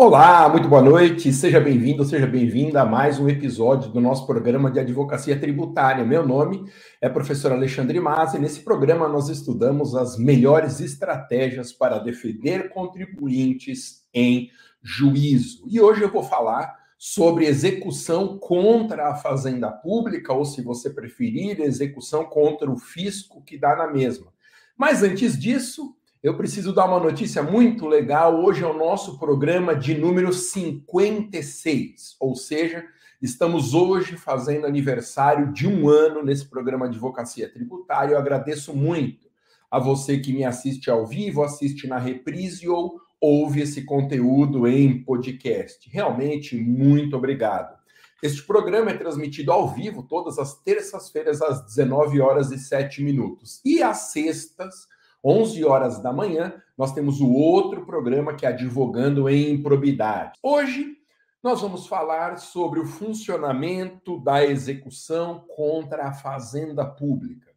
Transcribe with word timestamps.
Olá, 0.00 0.48
muito 0.48 0.68
boa 0.68 0.80
noite, 0.80 1.32
seja 1.32 1.58
bem-vindo, 1.58 2.04
seja 2.04 2.24
bem-vinda 2.24 2.82
a 2.82 2.86
mais 2.86 3.18
um 3.18 3.28
episódio 3.28 3.90
do 3.90 4.00
nosso 4.00 4.28
programa 4.28 4.70
de 4.70 4.78
advocacia 4.78 5.36
tributária. 5.36 6.04
Meu 6.04 6.24
nome 6.24 6.70
é 7.00 7.08
professor 7.08 7.50
Alexandre 7.50 7.98
Mas 7.98 8.32
e 8.32 8.38
nesse 8.38 8.60
programa 8.60 9.08
nós 9.08 9.28
estudamos 9.28 9.96
as 9.96 10.16
melhores 10.16 10.78
estratégias 10.78 11.72
para 11.72 11.98
defender 11.98 12.68
contribuintes 12.68 14.06
em 14.14 14.52
juízo. 14.80 15.64
E 15.68 15.80
hoje 15.80 16.02
eu 16.02 16.12
vou 16.12 16.22
falar 16.22 16.76
sobre 16.96 17.46
execução 17.46 18.38
contra 18.38 19.08
a 19.08 19.16
fazenda 19.16 19.68
pública, 19.68 20.32
ou 20.32 20.44
se 20.44 20.62
você 20.62 20.90
preferir, 20.90 21.60
execução 21.60 22.24
contra 22.24 22.70
o 22.70 22.78
fisco 22.78 23.42
que 23.42 23.58
dá 23.58 23.74
na 23.74 23.88
mesma. 23.88 24.32
Mas 24.76 25.02
antes 25.02 25.36
disso, 25.36 25.97
eu 26.22 26.36
preciso 26.36 26.72
dar 26.72 26.86
uma 26.86 26.98
notícia 26.98 27.42
muito 27.42 27.86
legal. 27.86 28.42
Hoje 28.42 28.64
é 28.64 28.66
o 28.66 28.76
nosso 28.76 29.18
programa 29.18 29.74
de 29.74 29.96
número 29.96 30.32
56, 30.32 32.16
ou 32.18 32.34
seja, 32.34 32.84
estamos 33.22 33.72
hoje 33.72 34.16
fazendo 34.16 34.66
aniversário 34.66 35.52
de 35.52 35.68
um 35.68 35.88
ano 35.88 36.24
nesse 36.24 36.46
programa 36.46 36.88
de 36.88 36.96
advocacia 36.96 37.48
tributária. 37.48 38.14
Eu 38.14 38.18
agradeço 38.18 38.74
muito 38.74 39.28
a 39.70 39.78
você 39.78 40.18
que 40.18 40.32
me 40.32 40.44
assiste 40.44 40.90
ao 40.90 41.06
vivo, 41.06 41.44
assiste 41.44 41.86
na 41.86 41.98
reprise 41.98 42.68
ou 42.68 43.00
ouve 43.20 43.60
esse 43.60 43.84
conteúdo 43.84 44.66
em 44.66 45.02
podcast. 45.04 45.88
Realmente, 45.88 46.56
muito 46.56 47.16
obrigado. 47.16 47.78
Este 48.20 48.42
programa 48.42 48.90
é 48.90 48.96
transmitido 48.96 49.52
ao 49.52 49.68
vivo 49.68 50.02
todas 50.02 50.36
as 50.36 50.60
terças-feiras 50.62 51.40
às 51.40 51.64
19 51.64 52.20
horas 52.20 52.50
e 52.50 52.58
7 52.58 53.04
minutos 53.04 53.60
e 53.64 53.80
às 53.80 54.10
sextas 54.10 54.88
11 55.30 55.62
horas 55.62 56.02
da 56.02 56.10
manhã, 56.10 56.54
nós 56.74 56.94
temos 56.94 57.20
o 57.20 57.30
outro 57.30 57.84
programa 57.84 58.34
que 58.34 58.46
é 58.46 58.48
Advogando 58.48 59.28
em 59.28 59.50
Improbidade. 59.50 60.38
Hoje, 60.42 60.96
nós 61.42 61.60
vamos 61.60 61.86
falar 61.86 62.38
sobre 62.38 62.80
o 62.80 62.86
funcionamento 62.86 64.18
da 64.20 64.42
execução 64.42 65.44
contra 65.54 66.06
a 66.06 66.14
fazenda 66.14 66.82
pública. 66.86 67.52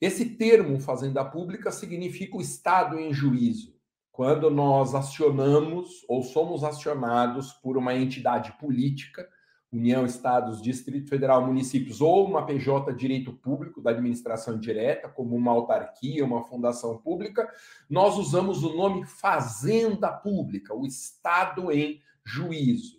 Esse 0.00 0.24
termo, 0.24 0.80
fazenda 0.80 1.24
pública, 1.24 1.70
significa 1.70 2.36
o 2.36 2.40
Estado 2.40 2.98
em 2.98 3.14
juízo. 3.14 3.76
Quando 4.10 4.50
nós 4.50 4.92
acionamos 4.92 6.04
ou 6.08 6.24
somos 6.24 6.64
acionados 6.64 7.52
por 7.52 7.76
uma 7.76 7.94
entidade 7.94 8.50
política 8.58 9.28
União, 9.70 10.06
Estados, 10.06 10.62
Distrito 10.62 11.08
Federal, 11.08 11.46
municípios, 11.46 12.00
ou 12.00 12.26
uma 12.26 12.46
PJ 12.46 12.92
Direito 12.94 13.32
Público 13.32 13.82
da 13.82 13.90
administração 13.90 14.58
direta, 14.58 15.08
como 15.08 15.36
uma 15.36 15.52
autarquia, 15.52 16.24
uma 16.24 16.42
fundação 16.42 16.96
pública, 16.96 17.52
nós 17.88 18.16
usamos 18.16 18.64
o 18.64 18.74
nome 18.74 19.04
Fazenda 19.04 20.10
Pública, 20.10 20.74
o 20.74 20.86
Estado 20.86 21.70
em 21.70 22.00
juízo. 22.24 22.96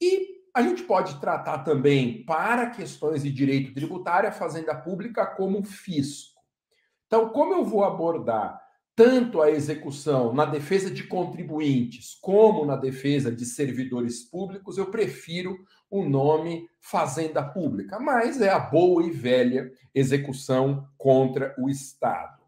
E 0.00 0.40
a 0.54 0.62
gente 0.62 0.82
pode 0.82 1.20
tratar 1.20 1.60
também, 1.60 2.24
para 2.24 2.70
questões 2.70 3.22
de 3.22 3.30
direito 3.30 3.72
tributário, 3.72 4.28
a 4.28 4.32
Fazenda 4.32 4.74
Pública 4.74 5.24
como 5.24 5.62
fisco. 5.62 6.40
Então, 7.06 7.30
como 7.30 7.54
eu 7.54 7.64
vou 7.64 7.82
abordar 7.82 8.60
tanto 8.94 9.40
a 9.40 9.50
execução 9.50 10.34
na 10.34 10.44
defesa 10.44 10.90
de 10.90 11.04
contribuintes 11.04 12.18
como 12.20 12.66
na 12.66 12.76
defesa 12.76 13.32
de 13.32 13.46
servidores 13.46 14.22
públicos, 14.22 14.76
eu 14.76 14.90
prefiro 14.90 15.58
o 15.90 16.04
nome 16.04 16.68
Fazenda 16.80 17.42
Pública, 17.42 17.98
mas 17.98 18.40
é 18.40 18.50
a 18.50 18.58
boa 18.58 19.04
e 19.04 19.10
velha 19.10 19.70
execução 19.94 20.88
contra 20.96 21.54
o 21.58 21.68
Estado. 21.68 22.40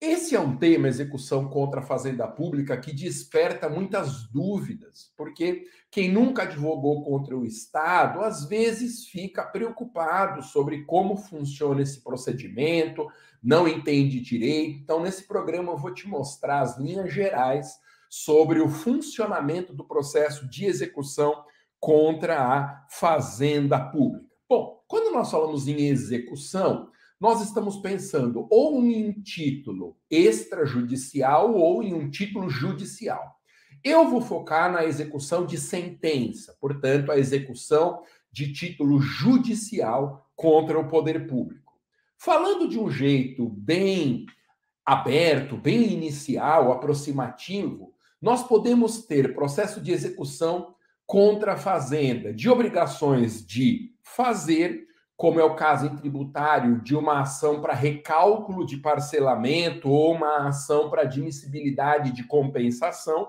Esse 0.00 0.34
é 0.34 0.40
um 0.40 0.56
tema, 0.56 0.88
execução 0.88 1.48
contra 1.48 1.78
a 1.78 1.84
fazenda 1.84 2.26
pública, 2.26 2.76
que 2.76 2.92
desperta 2.92 3.68
muitas 3.68 4.24
dúvidas, 4.32 5.12
porque 5.16 5.62
quem 5.92 6.10
nunca 6.10 6.42
advogou 6.42 7.04
contra 7.04 7.38
o 7.38 7.44
Estado, 7.44 8.20
às 8.20 8.44
vezes 8.44 9.06
fica 9.06 9.44
preocupado 9.44 10.42
sobre 10.42 10.84
como 10.86 11.16
funciona 11.16 11.82
esse 11.82 12.02
procedimento, 12.02 13.06
não 13.40 13.68
entende 13.68 14.20
direito. 14.20 14.80
Então, 14.80 15.00
nesse 15.00 15.22
programa, 15.22 15.70
eu 15.70 15.78
vou 15.78 15.94
te 15.94 16.08
mostrar 16.08 16.62
as 16.62 16.76
linhas 16.76 17.12
gerais 17.14 17.78
sobre 18.10 18.60
o 18.60 18.68
funcionamento 18.68 19.72
do 19.72 19.84
processo 19.84 20.48
de 20.50 20.64
execução 20.64 21.44
contra 21.82 22.40
a 22.40 22.86
fazenda 22.88 23.76
pública. 23.76 24.24
Bom, 24.48 24.84
quando 24.86 25.12
nós 25.12 25.32
falamos 25.32 25.66
em 25.66 25.88
execução, 25.88 26.88
nós 27.20 27.42
estamos 27.42 27.78
pensando 27.78 28.46
ou 28.48 28.80
em 28.84 29.08
um 29.08 29.20
título 29.20 29.96
extrajudicial 30.08 31.52
ou 31.56 31.82
em 31.82 31.92
um 31.92 32.08
título 32.08 32.48
judicial. 32.48 33.34
Eu 33.82 34.08
vou 34.08 34.20
focar 34.20 34.70
na 34.70 34.84
execução 34.84 35.44
de 35.44 35.58
sentença, 35.58 36.56
portanto, 36.60 37.10
a 37.10 37.18
execução 37.18 38.04
de 38.30 38.52
título 38.52 39.00
judicial 39.00 40.30
contra 40.36 40.78
o 40.78 40.88
poder 40.88 41.26
público. 41.26 41.72
Falando 42.16 42.68
de 42.68 42.78
um 42.78 42.88
jeito 42.88 43.48
bem 43.48 44.24
aberto, 44.86 45.56
bem 45.56 45.92
inicial, 45.92 46.70
aproximativo, 46.70 47.92
nós 48.20 48.46
podemos 48.46 49.04
ter 49.04 49.34
processo 49.34 49.80
de 49.80 49.90
execução 49.90 50.76
contra 51.12 51.52
a 51.52 51.56
fazenda, 51.58 52.32
de 52.32 52.48
obrigações 52.48 53.46
de 53.46 53.92
fazer 54.02 54.86
como 55.14 55.38
é 55.38 55.44
o 55.44 55.54
caso 55.54 55.84
em 55.84 55.94
tributário 55.94 56.80
de 56.80 56.96
uma 56.96 57.20
ação 57.20 57.60
para 57.60 57.74
recálculo 57.74 58.64
de 58.64 58.78
parcelamento 58.78 59.90
ou 59.90 60.14
uma 60.14 60.48
ação 60.48 60.88
para 60.88 61.02
admissibilidade 61.02 62.12
de 62.12 62.24
compensação, 62.24 63.28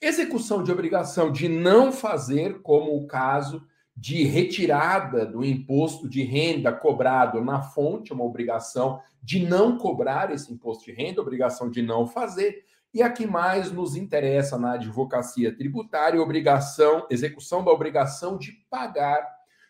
execução 0.00 0.62
de 0.62 0.72
obrigação 0.72 1.30
de 1.30 1.46
não 1.46 1.92
fazer, 1.92 2.62
como 2.62 2.96
o 2.96 3.06
caso 3.06 3.66
de 3.94 4.24
retirada 4.24 5.26
do 5.26 5.44
imposto 5.44 6.08
de 6.08 6.22
renda 6.22 6.72
cobrado 6.72 7.44
na 7.44 7.60
fonte, 7.60 8.14
uma 8.14 8.24
obrigação 8.24 8.98
de 9.22 9.44
não 9.44 9.76
cobrar 9.76 10.32
esse 10.32 10.50
imposto 10.50 10.86
de 10.86 10.92
renda, 10.92 11.20
obrigação 11.20 11.68
de 11.68 11.82
não 11.82 12.06
fazer. 12.06 12.64
E 12.92 13.02
a 13.02 13.10
que 13.10 13.26
mais 13.26 13.70
nos 13.70 13.94
interessa 13.94 14.58
na 14.58 14.72
advocacia 14.72 15.54
tributária, 15.56 16.20
obrigação, 16.20 17.06
execução 17.10 17.64
da 17.64 17.70
obrigação 17.70 18.36
de 18.36 18.52
pagar 18.68 19.24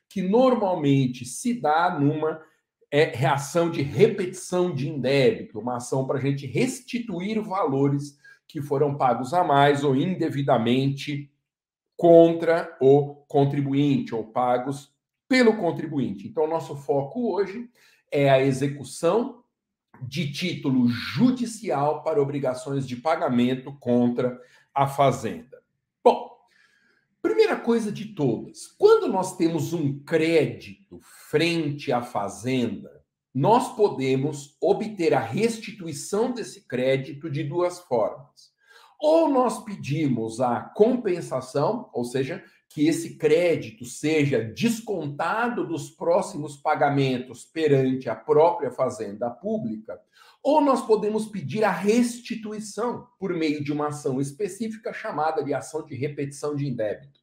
que 0.09 0.23
normalmente 0.23 1.25
se 1.25 1.55
dá 1.55 1.97
numa 1.99 2.43
é, 2.91 3.05
reação 3.05 3.71
de 3.71 3.83
repetição 3.83 4.75
de 4.75 4.89
indébito, 4.89 5.61
uma 5.61 5.77
ação 5.77 6.07
para 6.07 6.19
a 6.19 6.21
gente 6.21 6.47
restituir 6.47 7.41
valores 7.41 8.19
que 8.49 8.61
foram 8.61 8.97
pagos 8.97 9.33
a 9.33 9.45
mais 9.45 9.85
ou 9.85 9.95
indevidamente 9.95 11.31
contra 11.97 12.77
o 12.81 13.15
contribuinte 13.29 14.15
ou 14.15 14.25
pagos 14.25 14.93
pelo 15.29 15.57
contribuinte. 15.57 16.27
Então, 16.27 16.49
nosso 16.49 16.75
foco 16.75 17.33
hoje 17.33 17.71
é 18.11 18.29
a 18.29 18.43
execução 18.43 19.40
de 20.03 20.33
título 20.33 20.89
judicial 20.89 22.03
para 22.03 22.21
obrigações 22.21 22.87
de 22.87 22.97
pagamento 22.97 23.73
contra 23.79 24.41
a 24.75 24.87
fazenda. 24.87 25.61
Primeira 27.23 27.55
coisa 27.57 27.93
de 27.93 28.07
todas, 28.07 28.67
quando 28.67 29.07
nós 29.07 29.37
temos 29.37 29.75
um 29.75 29.99
crédito 30.05 30.99
frente 31.29 31.93
à 31.93 32.01
fazenda, 32.01 33.05
nós 33.35 33.77
podemos 33.77 34.57
obter 34.59 35.13
a 35.13 35.21
restituição 35.21 36.33
desse 36.33 36.67
crédito 36.67 37.29
de 37.29 37.45
duas 37.45 37.79
formas. 37.81 38.53
Ou 38.99 39.29
nós 39.29 39.63
pedimos 39.65 40.41
a 40.41 40.61
compensação, 40.61 41.91
ou 41.93 42.05
seja, 42.05 42.43
que 42.71 42.87
esse 42.87 43.17
crédito 43.17 43.85
seja 43.85 44.41
descontado 44.41 45.67
dos 45.67 45.91
próximos 45.91 46.57
pagamentos 46.57 47.45
perante 47.45 48.09
a 48.09 48.15
própria 48.15 48.71
fazenda 48.71 49.29
pública, 49.29 50.01
ou 50.41 50.61
nós 50.61 50.87
podemos 50.87 51.27
pedir 51.27 51.65
a 51.65 51.71
restituição 51.71 53.09
por 53.19 53.35
meio 53.35 53.63
de 53.63 53.73
uma 53.73 53.89
ação 53.89 54.21
específica 54.21 54.93
chamada 54.93 55.43
de 55.43 55.53
ação 55.53 55.85
de 55.85 55.97
repetição 55.97 56.55
de 56.55 56.67
indébito. 56.67 57.19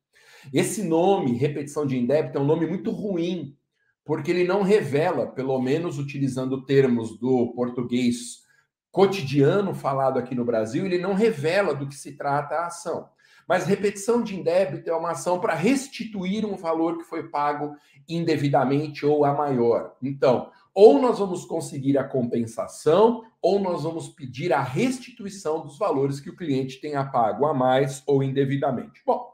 Esse 0.54 0.84
nome, 0.84 1.38
repetição 1.38 1.88
de 1.88 1.98
indébito, 1.98 2.38
é 2.38 2.42
um 2.42 2.46
nome 2.46 2.68
muito 2.68 2.92
ruim, 2.92 3.56
porque 4.04 4.32
ele 4.32 4.44
não 4.44 4.64
revela, 4.64 5.28
pelo 5.28 5.60
menos 5.62 5.98
utilizando 5.98 6.66
termos 6.66 7.18
do 7.18 7.54
português 7.54 8.46
cotidiano 8.92 9.74
falado 9.74 10.20
aqui 10.20 10.36
no 10.36 10.44
Brasil, 10.44 10.86
ele 10.86 10.98
não 10.98 11.14
revela 11.14 11.74
do 11.74 11.88
que 11.88 11.96
se 11.96 12.18
trata 12.18 12.56
a 12.56 12.68
ação. 12.68 13.10
Mas 13.48 13.66
repetição 13.66 14.22
de 14.22 14.38
indébito 14.38 14.90
é 14.90 14.96
uma 14.96 15.12
ação 15.12 15.40
para 15.40 15.54
restituir 15.54 16.46
um 16.46 16.58
valor 16.58 16.98
que 16.98 17.06
foi 17.06 17.30
pago 17.30 17.76
indevidamente 18.08 19.06
ou 19.06 19.24
a 19.24 19.34
maior. 19.34 19.96
Então, 20.04 20.52
ou 20.74 21.02
nós 21.02 21.18
vamos 21.18 21.46
conseguir 21.46 21.98
a 21.98 22.04
compensação, 22.04 23.24
ou 23.42 23.60
nós 23.60 23.84
vamos 23.84 24.10
pedir 24.10 24.54
a 24.54 24.62
restituição 24.62 25.62
dos 25.62 25.78
valores 25.78 26.20
que 26.20 26.30
o 26.30 26.36
cliente 26.36 26.80
tenha 26.80 27.04
pago 27.06 27.46
a 27.46 27.54
mais 27.54 28.04
ou 28.06 28.22
indevidamente. 28.22 29.02
Bom, 29.06 29.32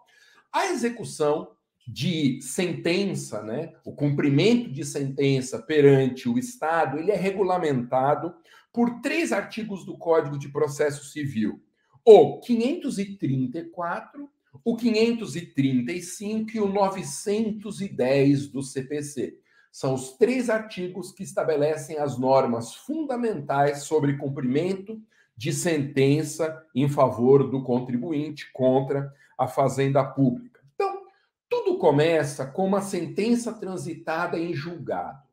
a 0.54 0.68
execução 0.68 1.50
de 1.88 2.39
sentença, 2.42 3.42
né, 3.42 3.74
o 3.83 3.92
cumprimento 3.92 4.71
de 4.71 4.86
sentença 4.86 5.60
perante 5.60 6.30
o 6.30 6.38
Estado, 6.38 6.98
ele 6.98 7.12
é 7.12 7.15
regulamentado 7.15 8.33
por 8.71 9.01
três 9.01 9.33
artigos 9.33 9.86
do 9.86 9.98
Código 9.98 10.38
de 10.38 10.48
Processo 10.48 11.04
Civil: 11.06 11.62
o 12.06 12.40
534, 12.40 14.30
o 14.64 14.76
535 14.76 16.52
e 16.54 16.60
o 16.60 16.68
910 16.68 18.48
do 18.48 18.62
CPC. 18.62 19.40
São 19.72 19.94
os 19.96 20.12
três 20.18 20.50
artigos 20.50 21.12
que 21.12 21.24
estabelecem 21.24 21.98
as 21.98 22.18
normas 22.18 22.76
fundamentais 22.76 23.84
sobre 23.84 24.18
cumprimento 24.18 25.02
de 25.36 25.52
sentença 25.52 26.64
em 26.76 26.88
favor 26.88 27.50
do 27.50 27.64
contribuinte 27.64 28.52
contra 28.54 29.12
a 29.38 29.48
fazenda 29.48 30.04
pública. 30.04 30.62
Então, 30.76 31.02
tudo 31.50 31.80
começa 31.80 32.46
com 32.46 32.68
uma 32.68 32.82
sentença 32.82 33.52
transitada 33.52 34.38
em 34.38 34.54
julgado. 34.54 35.24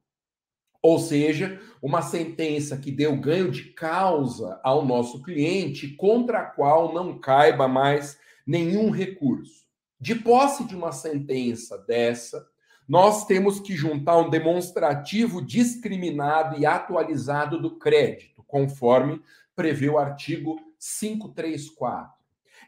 Ou 0.82 0.98
seja, 0.98 1.60
uma 1.82 2.02
sentença 2.02 2.76
que 2.76 2.90
deu 2.90 3.16
ganho 3.16 3.50
de 3.50 3.64
causa 3.72 4.60
ao 4.62 4.84
nosso 4.84 5.22
cliente, 5.22 5.88
contra 5.88 6.40
a 6.40 6.46
qual 6.46 6.94
não 6.94 7.18
caiba 7.18 7.68
mais 7.68 8.18
nenhum 8.46 8.90
recurso. 8.90 9.66
De 10.00 10.14
posse 10.14 10.64
de 10.64 10.74
uma 10.74 10.92
sentença 10.92 11.76
dessa, 11.78 12.46
nós 12.88 13.26
temos 13.26 13.60
que 13.60 13.76
juntar 13.76 14.18
um 14.18 14.30
demonstrativo 14.30 15.44
discriminado 15.44 16.58
e 16.58 16.66
atualizado 16.66 17.60
do 17.60 17.78
crédito, 17.78 18.42
conforme 18.46 19.22
prevê 19.54 19.88
o 19.88 19.98
artigo 19.98 20.58
534. 20.78 22.19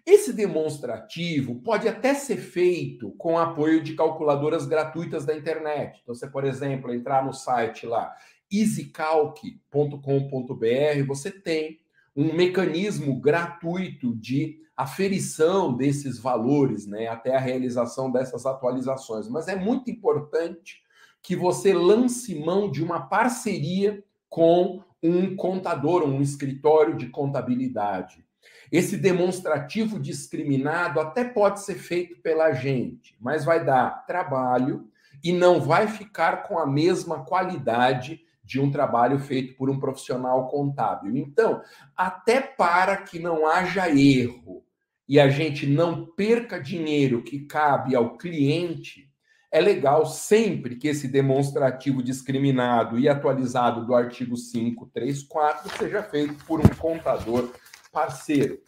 Esse 0.04 0.32
demonstrativo 0.32 1.60
pode 1.60 1.87
até 1.87 2.12
ser 2.12 2.38
feito 2.38 3.12
com 3.12 3.38
apoio 3.38 3.82
de 3.82 3.94
calculadoras 3.94 4.66
gratuitas 4.66 5.25
da 5.25 5.37
internet. 5.37 6.00
Então, 6.02 6.14
você, 6.14 6.26
por 6.26 6.44
exemplo, 6.44 6.93
entrar 6.93 7.25
no 7.25 7.32
site 7.32 7.87
lá 7.87 8.12
easycalc.com.br, 8.50 11.06
você 11.06 11.31
tem 11.31 11.78
um 12.14 12.34
mecanismo 12.34 13.19
gratuito 13.19 14.14
de 14.16 14.60
aferição 14.76 15.75
desses 15.75 16.19
valores, 16.19 16.87
né, 16.87 17.06
até 17.06 17.37
a 17.37 17.40
realização 17.40 18.10
dessas 18.10 18.44
atualizações. 18.44 19.28
Mas 19.28 19.48
é 19.48 19.56
muito 19.56 19.90
importante 19.90 20.82
que 21.22 21.37
você 21.37 21.72
lance 21.72 22.34
mão 22.34 22.70
de 22.70 22.82
uma 22.82 23.08
parceria 23.08 24.02
com 24.28 24.82
um 25.02 25.37
contador, 25.37 26.05
um 26.05 26.20
escritório 26.20 26.96
de 26.96 27.08
contabilidade. 27.08 28.25
Esse 28.70 28.96
demonstrativo 28.96 30.00
discriminado 30.00 30.98
até 30.98 31.24
pode 31.24 31.60
ser 31.60 31.74
feito 31.74 32.16
pela 32.22 32.52
gente, 32.52 33.16
mas 33.20 33.44
vai 33.44 33.64
dar 33.64 34.06
trabalho 34.06 34.88
e 35.22 35.32
não 35.32 35.60
vai 35.60 35.86
ficar 35.86 36.44
com 36.44 36.58
a 36.58 36.66
mesma 36.66 37.24
qualidade 37.24 38.20
de 38.42 38.60
um 38.60 38.70
trabalho 38.70 39.18
feito 39.18 39.54
por 39.54 39.70
um 39.70 39.78
profissional 39.78 40.48
contábil. 40.48 41.16
Então, 41.16 41.62
até 41.96 42.40
para 42.40 42.96
que 42.96 43.18
não 43.18 43.46
haja 43.46 43.88
erro 43.88 44.64
e 45.08 45.20
a 45.20 45.28
gente 45.28 45.66
não 45.66 46.06
perca 46.06 46.58
dinheiro 46.58 47.22
que 47.22 47.40
cabe 47.40 47.94
ao 47.94 48.16
cliente, 48.16 49.10
é 49.50 49.60
legal 49.60 50.06
sempre 50.06 50.76
que 50.76 50.88
esse 50.88 51.06
demonstrativo 51.06 52.02
discriminado 52.02 52.98
e 52.98 53.08
atualizado 53.08 53.84
do 53.84 53.94
artigo 53.94 54.34
534 54.34 55.76
seja 55.76 56.02
feito 56.02 56.42
por 56.46 56.58
um 56.58 56.68
contador 56.78 57.52
parceiro. 57.92 58.58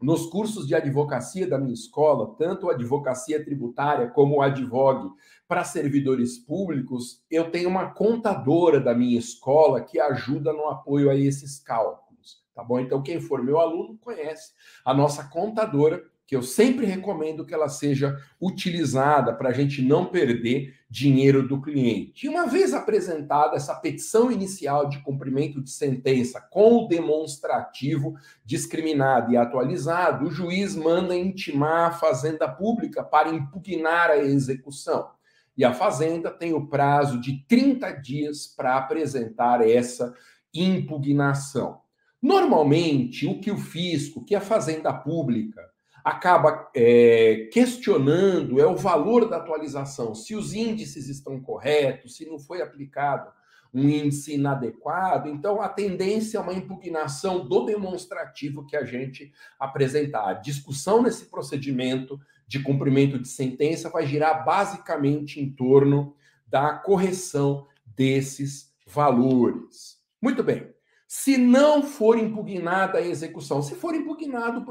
Nos 0.00 0.26
cursos 0.26 0.66
de 0.66 0.74
advocacia 0.74 1.46
da 1.46 1.58
minha 1.58 1.74
escola, 1.74 2.34
tanto 2.36 2.68
a 2.68 2.72
advocacia 2.72 3.44
tributária 3.44 4.08
como 4.08 4.36
o 4.36 4.42
advogue 4.42 5.10
para 5.46 5.62
servidores 5.62 6.38
públicos, 6.38 7.22
eu 7.30 7.50
tenho 7.50 7.68
uma 7.68 7.90
contadora 7.90 8.80
da 8.80 8.94
minha 8.94 9.18
escola 9.18 9.80
que 9.80 10.00
ajuda 10.00 10.52
no 10.52 10.66
apoio 10.68 11.08
a 11.10 11.14
esses 11.14 11.60
cálculos, 11.60 12.42
tá 12.54 12.64
bom? 12.64 12.80
Então, 12.80 13.02
quem 13.02 13.20
for 13.20 13.44
meu 13.44 13.60
aluno 13.60 13.96
conhece 13.98 14.52
a 14.84 14.92
nossa 14.92 15.24
contadora 15.24 16.02
que 16.26 16.34
eu 16.34 16.42
sempre 16.42 16.86
recomendo 16.86 17.44
que 17.44 17.54
ela 17.54 17.68
seja 17.68 18.18
utilizada 18.40 19.34
para 19.34 19.50
a 19.50 19.52
gente 19.52 19.82
não 19.82 20.06
perder 20.06 20.74
dinheiro 20.92 21.48
do 21.48 21.58
cliente. 21.58 22.26
E 22.26 22.28
uma 22.28 22.46
vez 22.46 22.74
apresentada 22.74 23.56
essa 23.56 23.74
petição 23.74 24.30
inicial 24.30 24.90
de 24.90 24.98
cumprimento 24.98 25.62
de 25.62 25.70
sentença 25.70 26.38
com 26.38 26.84
o 26.84 26.86
demonstrativo 26.86 28.14
discriminado 28.44 29.32
e 29.32 29.36
atualizado, 29.38 30.26
o 30.26 30.30
juiz 30.30 30.76
manda 30.76 31.16
intimar 31.16 31.88
a 31.88 31.94
Fazenda 31.94 32.46
Pública 32.46 33.02
para 33.02 33.30
impugnar 33.30 34.10
a 34.10 34.18
execução. 34.18 35.08
E 35.56 35.64
a 35.64 35.72
Fazenda 35.72 36.30
tem 36.30 36.52
o 36.52 36.66
prazo 36.66 37.18
de 37.18 37.42
30 37.48 37.90
dias 37.92 38.46
para 38.46 38.76
apresentar 38.76 39.66
essa 39.66 40.12
impugnação. 40.52 41.80
Normalmente, 42.20 43.26
o 43.26 43.40
que 43.40 43.50
o 43.50 43.56
fisco, 43.56 44.22
que 44.26 44.34
a 44.34 44.42
Fazenda 44.42 44.92
Pública, 44.92 45.71
acaba 46.04 46.70
é, 46.74 47.48
questionando 47.52 48.60
é 48.60 48.66
o 48.66 48.76
valor 48.76 49.28
da 49.28 49.36
atualização, 49.36 50.14
se 50.14 50.34
os 50.34 50.52
índices 50.52 51.08
estão 51.08 51.40
corretos, 51.40 52.16
se 52.16 52.26
não 52.26 52.38
foi 52.38 52.60
aplicado 52.60 53.30
um 53.74 53.88
índice 53.88 54.34
inadequado. 54.34 55.28
Então, 55.28 55.62
a 55.62 55.68
tendência 55.68 56.36
é 56.36 56.40
uma 56.40 56.52
impugnação 56.52 57.46
do 57.46 57.64
demonstrativo 57.64 58.66
que 58.66 58.76
a 58.76 58.84
gente 58.84 59.32
apresentar. 59.58 60.28
A 60.28 60.34
discussão 60.34 61.02
nesse 61.02 61.26
procedimento 61.26 62.20
de 62.46 62.62
cumprimento 62.62 63.18
de 63.18 63.28
sentença 63.28 63.88
vai 63.88 64.06
girar 64.06 64.44
basicamente 64.44 65.40
em 65.40 65.50
torno 65.50 66.14
da 66.46 66.74
correção 66.74 67.66
desses 67.86 68.70
valores. 68.86 69.98
Muito 70.20 70.42
bem. 70.42 70.70
Se 71.14 71.36
não 71.36 71.82
for 71.82 72.16
impugnada 72.16 72.96
a 72.96 73.06
execução, 73.06 73.60
se 73.60 73.74
for 73.74 73.94
impugnado, 73.94 74.64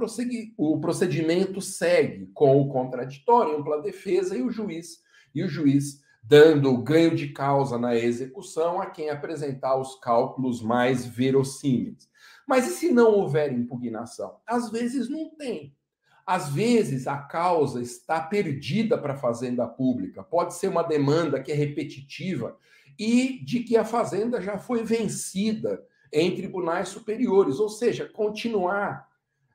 o 0.58 0.82
procedimento 0.82 1.62
segue 1.62 2.32
com 2.34 2.60
o 2.60 2.68
contraditório, 2.68 3.56
ampla 3.56 3.80
defesa 3.80 4.36
e 4.36 4.42
o 4.42 4.50
juiz, 4.50 5.04
e 5.36 5.44
o 5.44 5.48
juiz 5.48 6.02
dando 6.24 6.76
ganho 6.82 7.16
de 7.16 7.28
causa 7.28 7.78
na 7.78 7.96
execução 7.96 8.82
a 8.82 8.88
quem 8.88 9.12
apresentar 9.12 9.80
os 9.80 10.00
cálculos 10.00 10.64
mais 10.64 11.06
verossímeis. 11.06 12.10
Mas 12.48 12.68
e 12.68 12.72
se 12.72 12.92
não 12.92 13.12
houver 13.12 13.54
impugnação? 13.54 14.38
Às 14.48 14.72
vezes 14.72 15.12
não 15.12 15.30
tem. 15.36 15.76
Às 16.26 16.50
vezes 16.50 17.06
a 17.06 17.20
causa 17.20 17.84
está 17.84 18.20
perdida 18.20 18.98
para 18.98 19.14
a 19.14 19.18
fazenda 19.18 19.68
pública. 19.68 20.24
Pode 20.24 20.56
ser 20.56 20.70
uma 20.70 20.82
demanda 20.82 21.40
que 21.40 21.52
é 21.52 21.56
repetitiva 21.56 22.58
e 22.98 23.46
de 23.46 23.60
que 23.60 23.78
a 23.78 23.86
fazenda 23.86 24.42
já 24.42 24.58
foi 24.58 24.84
vencida 24.84 25.86
em 26.12 26.36
tribunais 26.36 26.90
superiores, 26.90 27.60
ou 27.60 27.70
seja, 27.70 28.10
continuar 28.12 29.10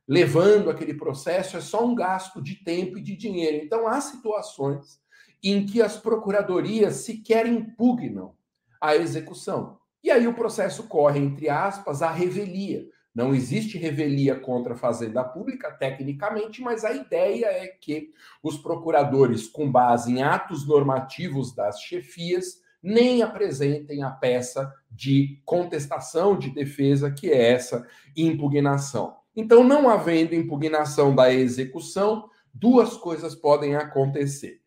levando 0.08 0.70
aquele 0.70 0.94
processo 0.94 1.56
é 1.56 1.60
só 1.60 1.84
um 1.84 1.94
gasto 1.94 2.40
de 2.40 2.56
tempo 2.56 2.96
e 2.98 3.02
de 3.02 3.16
dinheiro. 3.16 3.64
Então, 3.64 3.88
há 3.88 4.00
situações 4.00 5.00
em 5.42 5.66
que 5.66 5.82
as 5.82 5.96
procuradorias 5.96 6.96
sequer 6.96 7.46
impugnam 7.46 8.34
a 8.80 8.96
execução. 8.96 9.78
E 10.02 10.10
aí 10.10 10.26
o 10.26 10.34
processo 10.34 10.84
corre, 10.84 11.18
entre 11.18 11.48
aspas, 11.48 12.02
a 12.02 12.10
revelia. 12.10 12.86
Não 13.14 13.34
existe 13.34 13.78
revelia 13.78 14.38
contra 14.38 14.74
a 14.74 14.76
Fazenda 14.76 15.24
Pública, 15.24 15.72
tecnicamente, 15.72 16.60
mas 16.60 16.84
a 16.84 16.92
ideia 16.92 17.46
é 17.46 17.66
que 17.66 18.10
os 18.42 18.58
procuradores, 18.58 19.48
com 19.48 19.70
base 19.70 20.12
em 20.12 20.22
atos 20.22 20.66
normativos 20.66 21.54
das 21.54 21.80
chefias, 21.80 22.60
nem 22.86 23.20
apresentem 23.20 24.04
a 24.04 24.10
peça 24.10 24.72
de 24.88 25.42
contestação 25.44 26.38
de 26.38 26.50
defesa, 26.50 27.10
que 27.10 27.28
é 27.28 27.50
essa 27.50 27.84
impugnação. 28.16 29.16
Então, 29.34 29.64
não 29.64 29.90
havendo 29.90 30.36
impugnação 30.36 31.12
da 31.12 31.32
execução, 31.34 32.30
duas 32.54 32.96
coisas 32.96 33.34
podem 33.34 33.74
acontecer. 33.74 34.60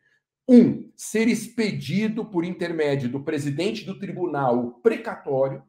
Um, 0.47 0.91
ser 0.97 1.29
expedido 1.29 2.25
por 2.25 2.43
intermédio 2.43 3.07
do 3.07 3.23
presidente 3.23 3.85
do 3.85 3.97
tribunal 3.97 4.59
o 4.59 4.71
precatório, 4.81 5.63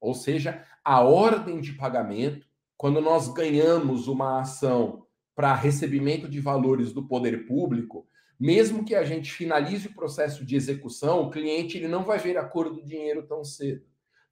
ou 0.00 0.14
seja, 0.14 0.64
a 0.82 1.02
ordem 1.02 1.60
de 1.60 1.74
pagamento. 1.74 2.46
Quando 2.78 3.02
nós 3.02 3.28
ganhamos 3.28 4.08
uma 4.08 4.40
ação 4.40 5.04
para 5.34 5.54
recebimento 5.54 6.26
de 6.26 6.40
valores 6.40 6.94
do 6.94 7.06
poder 7.06 7.46
público, 7.46 8.06
mesmo 8.40 8.82
que 8.82 8.94
a 8.94 9.04
gente 9.04 9.30
finalize 9.30 9.86
o 9.88 9.94
processo 9.94 10.46
de 10.46 10.56
execução, 10.56 11.20
o 11.20 11.30
cliente 11.30 11.76
ele 11.76 11.86
não 11.86 12.02
vai 12.02 12.18
ver 12.18 12.38
a 12.38 12.44
cor 12.44 12.70
do 12.70 12.82
dinheiro 12.82 13.26
tão 13.26 13.44
cedo, 13.44 13.84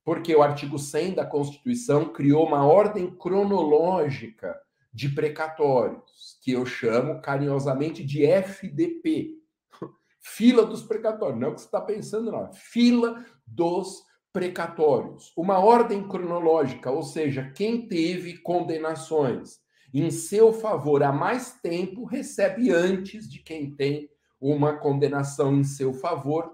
porque 0.03 0.35
o 0.35 0.43
artigo 0.43 0.79
100 0.79 1.12
da 1.12 1.27
Constituição 1.27 2.11
criou 2.11 2.47
uma 2.47 2.65
ordem 2.65 3.15
cronológica 3.15 4.59
de 4.91 5.11
precatórios, 5.11 6.38
que 6.43 6.53
eu 6.53 6.65
chamo 6.65 7.21
carinhosamente 7.21 8.03
de 8.03 8.25
FDP, 8.25 9.35
fila 10.19 10.65
dos 10.65 10.83
precatórios, 10.83 11.38
não 11.38 11.49
é 11.49 11.50
o 11.50 11.55
que 11.55 11.61
você 11.61 11.67
está 11.67 11.81
pensando, 11.83 12.33
não, 12.33 12.50
fila 12.55 13.23
dos 13.47 14.03
precatórios. 14.33 15.35
Uma 15.37 15.59
ordem 15.59 16.09
cronológica, 16.09 16.91
ou 16.91 17.03
seja, 17.03 17.53
quem 17.55 17.87
teve 17.87 18.38
condenações 18.38 19.61
em 19.92 20.11
seu 20.11 20.52
favor 20.52 21.02
há 21.02 21.12
mais 21.12 21.52
tempo, 21.61 22.04
recebe 22.04 22.71
antes 22.71 23.28
de 23.28 23.40
quem 23.40 23.71
tem 23.71 24.09
uma 24.40 24.76
condenação 24.76 25.57
em 25.57 25.64
seu 25.64 25.92
favor 25.92 26.52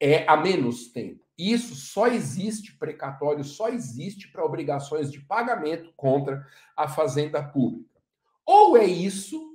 é 0.00 0.24
há 0.28 0.36
menos 0.36 0.88
tempo. 0.88 1.24
Isso 1.38 1.74
só 1.74 2.06
existe 2.06 2.76
precatório, 2.78 3.44
só 3.44 3.68
existe 3.68 4.30
para 4.30 4.44
obrigações 4.44 5.10
de 5.12 5.20
pagamento 5.20 5.92
contra 5.96 6.46
a 6.76 6.88
fazenda 6.88 7.42
pública. 7.42 8.00
Ou 8.44 8.76
é 8.76 8.84
isso, 8.84 9.54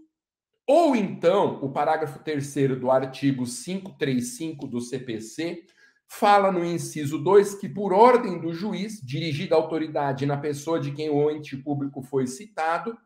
Ou 0.67 0.95
então, 0.95 1.59
o 1.61 1.69
parágrafo 1.69 2.19
3 2.19 2.79
do 2.79 2.89
artigo 2.89 3.43
535 3.45 4.67
do 4.67 4.79
CPC 4.79 5.65
fala 6.07 6.51
no 6.51 6.63
inciso 6.63 7.17
2 7.17 7.55
que, 7.55 7.67
por 7.67 7.91
ordem 7.91 8.39
do 8.39 8.53
juiz, 8.53 9.01
dirigida 9.01 9.55
à 9.55 9.57
autoridade 9.57 10.25
na 10.25 10.37
pessoa 10.37 10.79
de 10.79 10.91
quem 10.91 11.09
o 11.09 11.29
ente 11.29 11.57
público 11.57 12.01
foi 12.01 12.27
citado, 12.27 12.97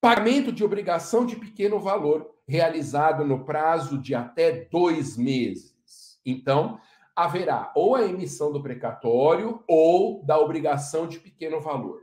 pagamento 0.00 0.50
de 0.50 0.64
obrigação 0.64 1.26
de 1.26 1.36
pequeno 1.36 1.78
valor 1.78 2.30
realizado 2.48 3.24
no 3.24 3.44
prazo 3.44 3.98
de 3.98 4.14
até 4.14 4.64
dois 4.64 5.16
meses. 5.16 6.18
Então, 6.24 6.80
haverá 7.14 7.70
ou 7.74 7.94
a 7.94 8.04
emissão 8.04 8.50
do 8.50 8.62
precatório 8.62 9.62
ou 9.68 10.24
da 10.24 10.38
obrigação 10.38 11.06
de 11.06 11.20
pequeno 11.20 11.60
valor. 11.60 12.02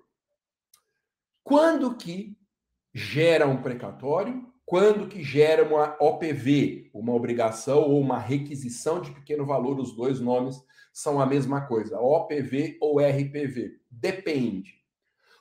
Quando 1.43 1.95
que 1.95 2.37
gera 2.93 3.47
um 3.47 3.61
precatório? 3.61 4.45
Quando 4.65 5.07
que 5.07 5.23
gera 5.23 5.63
uma 5.63 5.95
OPV, 5.99 6.91
uma 6.93 7.13
obrigação 7.13 7.83
ou 7.83 8.01
uma 8.01 8.19
requisição 8.19 9.01
de 9.01 9.11
pequeno 9.11 9.45
valor, 9.45 9.79
os 9.79 9.95
dois 9.95 10.19
nomes 10.19 10.61
são 10.91 11.21
a 11.21 11.25
mesma 11.25 11.61
coisa, 11.61 11.99
OPV 11.99 12.77
ou 12.81 12.99
RPV. 12.99 13.79
Depende. 13.89 14.76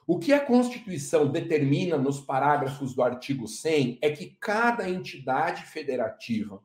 O 0.06 0.18
que 0.18 0.32
a 0.32 0.38
Constituição 0.38 1.26
determina 1.26 1.98
nos 1.98 2.20
parágrafos 2.20 2.94
do 2.94 3.02
artigo 3.02 3.48
100 3.48 3.98
é 4.00 4.10
que 4.10 4.36
cada 4.40 4.88
entidade 4.88 5.64
federativa 5.64 6.62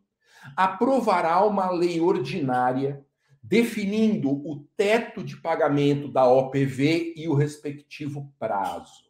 aprovará 0.55 1.43
uma 1.43 1.71
lei 1.71 1.99
ordinária 1.99 3.03
definindo 3.41 4.29
o 4.29 4.65
teto 4.77 5.23
de 5.23 5.35
pagamento 5.37 6.07
da 6.07 6.25
OPV 6.25 7.15
e 7.17 7.27
o 7.27 7.33
respectivo 7.33 8.31
prazo. 8.37 9.09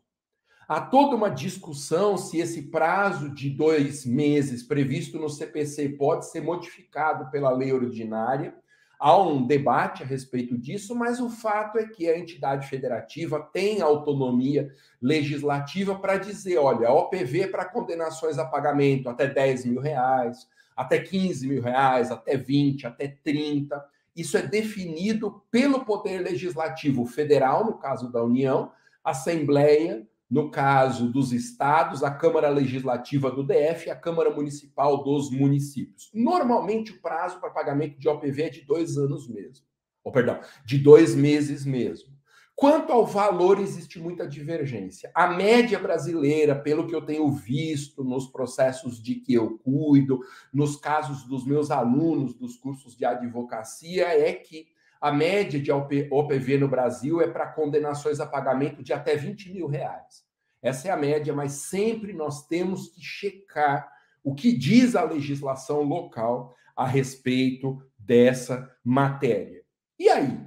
Há 0.67 0.79
toda 0.79 1.17
uma 1.17 1.29
discussão 1.29 2.17
se 2.17 2.37
esse 2.37 2.69
prazo 2.69 3.29
de 3.29 3.49
dois 3.49 4.05
meses 4.05 4.63
previsto 4.63 5.19
no 5.19 5.29
CPC 5.29 5.89
pode 5.89 6.31
ser 6.31 6.41
modificado 6.41 7.29
pela 7.29 7.51
lei 7.51 7.73
ordinária. 7.73 8.55
Há 9.03 9.19
um 9.19 9.47
debate 9.47 10.03
a 10.03 10.05
respeito 10.05 10.55
disso, 10.55 10.93
mas 10.93 11.19
o 11.19 11.27
fato 11.27 11.79
é 11.79 11.87
que 11.87 12.07
a 12.07 12.15
entidade 12.15 12.67
federativa 12.67 13.39
tem 13.51 13.81
autonomia 13.81 14.71
legislativa 15.01 15.95
para 15.97 16.17
dizer: 16.17 16.59
olha, 16.59 16.87
a 16.87 16.93
OPV 16.93 17.41
é 17.41 17.47
para 17.47 17.65
condenações 17.65 18.37
a 18.37 18.45
pagamento 18.45 19.09
até 19.09 19.25
10 19.25 19.65
mil 19.65 19.81
reais, 19.81 20.47
até 20.77 20.99
15 20.99 21.47
mil 21.47 21.63
reais, 21.63 22.11
até 22.11 22.37
20, 22.37 22.85
até 22.85 23.07
30. 23.23 23.83
Isso 24.15 24.37
é 24.37 24.43
definido 24.43 25.41
pelo 25.49 25.83
Poder 25.83 26.19
Legislativo 26.19 27.03
Federal, 27.07 27.65
no 27.65 27.79
caso 27.79 28.11
da 28.11 28.23
União, 28.23 28.71
Assembleia 29.03 30.07
no 30.31 30.49
caso 30.49 31.11
dos 31.11 31.33
estados, 31.33 32.03
a 32.05 32.09
Câmara 32.09 32.47
Legislativa 32.47 33.29
do 33.29 33.43
DF 33.43 33.87
e 33.87 33.91
a 33.91 33.95
Câmara 33.97 34.29
Municipal 34.31 35.03
dos 35.03 35.29
municípios. 35.29 36.09
Normalmente, 36.13 36.93
o 36.93 37.01
prazo 37.01 37.37
para 37.41 37.49
pagamento 37.49 37.99
de 37.99 38.07
OPV 38.07 38.43
é 38.43 38.49
de 38.49 38.61
dois 38.61 38.97
anos 38.97 39.27
mesmo. 39.27 39.65
Ou, 40.01 40.09
perdão, 40.09 40.39
de 40.65 40.77
dois 40.77 41.13
meses 41.13 41.65
mesmo. 41.65 42.09
Quanto 42.55 42.93
ao 42.93 43.05
valor, 43.05 43.59
existe 43.59 43.99
muita 43.99 44.25
divergência. 44.25 45.11
A 45.13 45.27
média 45.27 45.77
brasileira, 45.77 46.55
pelo 46.55 46.87
que 46.87 46.95
eu 46.95 47.01
tenho 47.01 47.29
visto 47.29 48.01
nos 48.01 48.27
processos 48.27 49.03
de 49.03 49.15
que 49.15 49.33
eu 49.33 49.57
cuido, 49.57 50.21
nos 50.53 50.77
casos 50.77 51.23
dos 51.23 51.45
meus 51.45 51.71
alunos 51.71 52.33
dos 52.33 52.55
cursos 52.55 52.95
de 52.95 53.03
advocacia, 53.03 54.07
é 54.07 54.31
que 54.31 54.67
a 55.01 55.11
média 55.11 55.59
de 55.59 55.71
OPV 55.71 56.59
no 56.59 56.67
Brasil 56.67 57.19
é 57.19 57.27
para 57.27 57.47
condenações 57.47 58.19
a 58.19 58.25
pagamento 58.27 58.83
de 58.83 58.93
até 58.93 59.15
20 59.15 59.51
mil 59.51 59.65
reais. 59.65 60.23
Essa 60.61 60.89
é 60.89 60.91
a 60.91 60.97
média, 60.97 61.33
mas 61.33 61.53
sempre 61.53 62.13
nós 62.13 62.45
temos 62.45 62.89
que 62.89 63.01
checar 63.01 63.91
o 64.23 64.35
que 64.35 64.55
diz 64.55 64.95
a 64.95 65.03
legislação 65.03 65.81
local 65.81 66.53
a 66.75 66.85
respeito 66.85 67.81
dessa 67.97 68.71
matéria. 68.83 69.63
E 69.97 70.07
aí? 70.07 70.39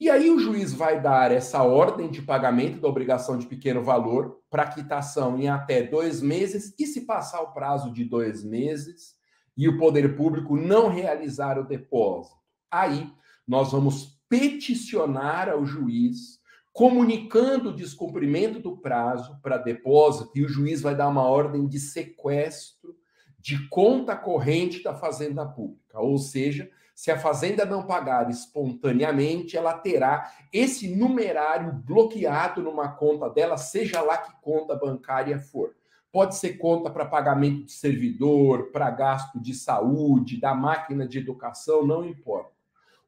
E 0.00 0.10
aí 0.10 0.28
o 0.28 0.40
juiz 0.40 0.72
vai 0.72 1.00
dar 1.00 1.30
essa 1.30 1.62
ordem 1.62 2.10
de 2.10 2.20
pagamento 2.20 2.80
da 2.80 2.88
obrigação 2.88 3.38
de 3.38 3.46
pequeno 3.46 3.80
valor 3.80 4.40
para 4.50 4.66
quitação 4.66 5.38
em 5.38 5.48
até 5.48 5.84
dois 5.84 6.20
meses, 6.20 6.74
e 6.78 6.84
se 6.84 7.02
passar 7.02 7.42
o 7.42 7.52
prazo 7.52 7.92
de 7.92 8.04
dois 8.04 8.42
meses 8.42 9.14
e 9.56 9.68
o 9.68 9.78
poder 9.78 10.16
público 10.16 10.56
não 10.56 10.88
realizar 10.88 11.60
o 11.60 11.64
depósito, 11.64 12.36
aí 12.68 13.08
nós 13.46 13.72
vamos 13.72 14.18
peticionar 14.28 15.48
ao 15.48 15.64
juiz, 15.64 16.40
comunicando 16.72 17.70
o 17.70 17.74
descumprimento 17.76 18.58
do 18.58 18.76
prazo 18.76 19.38
para 19.42 19.58
depósito, 19.58 20.32
e 20.34 20.44
o 20.44 20.48
juiz 20.48 20.80
vai 20.80 20.96
dar 20.96 21.08
uma 21.08 21.22
ordem 21.22 21.66
de 21.68 21.78
sequestro 21.78 22.96
de 23.38 23.68
conta 23.68 24.16
corrente 24.16 24.82
da 24.82 24.94
Fazenda 24.94 25.44
Pública. 25.44 26.00
Ou 26.00 26.16
seja, 26.16 26.70
se 26.94 27.10
a 27.10 27.18
Fazenda 27.18 27.66
não 27.66 27.86
pagar 27.86 28.30
espontaneamente, 28.30 29.56
ela 29.56 29.74
terá 29.74 30.32
esse 30.50 30.96
numerário 30.96 31.72
bloqueado 31.72 32.62
numa 32.62 32.88
conta 32.88 33.28
dela, 33.28 33.58
seja 33.58 34.00
lá 34.00 34.16
que 34.16 34.32
conta 34.40 34.74
bancária 34.74 35.38
for. 35.38 35.74
Pode 36.10 36.36
ser 36.36 36.54
conta 36.54 36.88
para 36.88 37.04
pagamento 37.04 37.66
de 37.66 37.72
servidor, 37.72 38.70
para 38.70 38.90
gasto 38.90 39.38
de 39.38 39.52
saúde, 39.52 40.40
da 40.40 40.54
máquina 40.54 41.06
de 41.06 41.18
educação, 41.18 41.84
não 41.84 42.04
importa. 42.04 42.53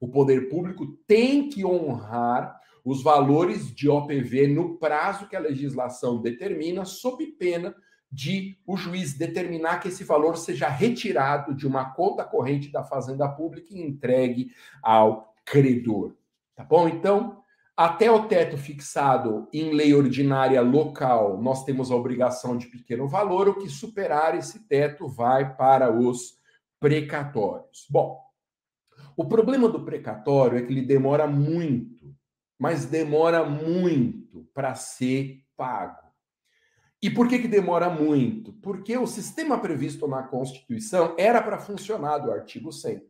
O 0.01 0.09
poder 0.09 0.49
público 0.49 0.87
tem 1.07 1.49
que 1.49 1.65
honrar 1.65 2.61
os 2.85 3.03
valores 3.03 3.75
de 3.75 3.89
OPV 3.89 4.47
no 4.47 4.79
prazo 4.79 5.29
que 5.29 5.35
a 5.35 5.41
legislação 5.41 6.21
determina, 6.21 6.85
sob 6.85 7.27
pena 7.33 7.75
de 8.11 8.59
o 8.67 8.77
juiz 8.77 9.15
determinar 9.15 9.81
que 9.81 9.89
esse 9.89 10.05
valor 10.05 10.37
seja 10.37 10.69
retirado 10.69 11.55
de 11.55 11.67
uma 11.67 11.93
conta 11.93 12.25
corrente 12.25 12.71
da 12.71 12.85
Fazenda 12.85 13.29
Pública 13.29 13.75
e 13.75 13.83
entregue 13.83 14.53
ao 14.83 15.35
credor. 15.45 16.15
Tá 16.55 16.65
bom? 16.65 16.89
Então, 16.89 17.43
até 17.77 18.11
o 18.11 18.27
teto 18.27 18.57
fixado 18.57 19.49
em 19.53 19.75
lei 19.75 19.93
ordinária 19.93 20.63
local, 20.63 21.43
nós 21.43 21.65
temos 21.65 21.91
a 21.91 21.97
obrigação 21.97 22.57
de 22.57 22.69
pequeno 22.69 23.07
valor, 23.07 23.49
o 23.49 23.59
que 23.59 23.69
superar 23.69 24.37
esse 24.37 24.67
teto 24.67 25.09
vai 25.09 25.57
para 25.57 25.93
os 25.93 26.39
precatórios. 26.81 27.87
Bom, 27.91 28.26
o 29.17 29.25
problema 29.25 29.69
do 29.69 29.85
precatório 29.85 30.59
é 30.59 30.63
que 30.63 30.73
ele 30.73 30.83
demora 30.83 31.27
muito, 31.27 32.15
mas 32.59 32.85
demora 32.85 33.45
muito 33.45 34.47
para 34.53 34.75
ser 34.75 35.43
pago. 35.57 36.07
E 37.03 37.11
por 37.11 37.29
que, 37.29 37.39
que 37.39 37.49
demora 37.49 37.89
muito? 37.89 38.53
Porque 38.55 38.97
o 38.97 39.07
sistema 39.07 39.59
previsto 39.59 40.07
na 40.09 40.23
Constituição 40.23 41.15
era 41.19 41.43
para 41.43 41.59
funcionar 41.59 42.19
do 42.19 42.31
artigo 42.31 42.73
100. 42.73 43.03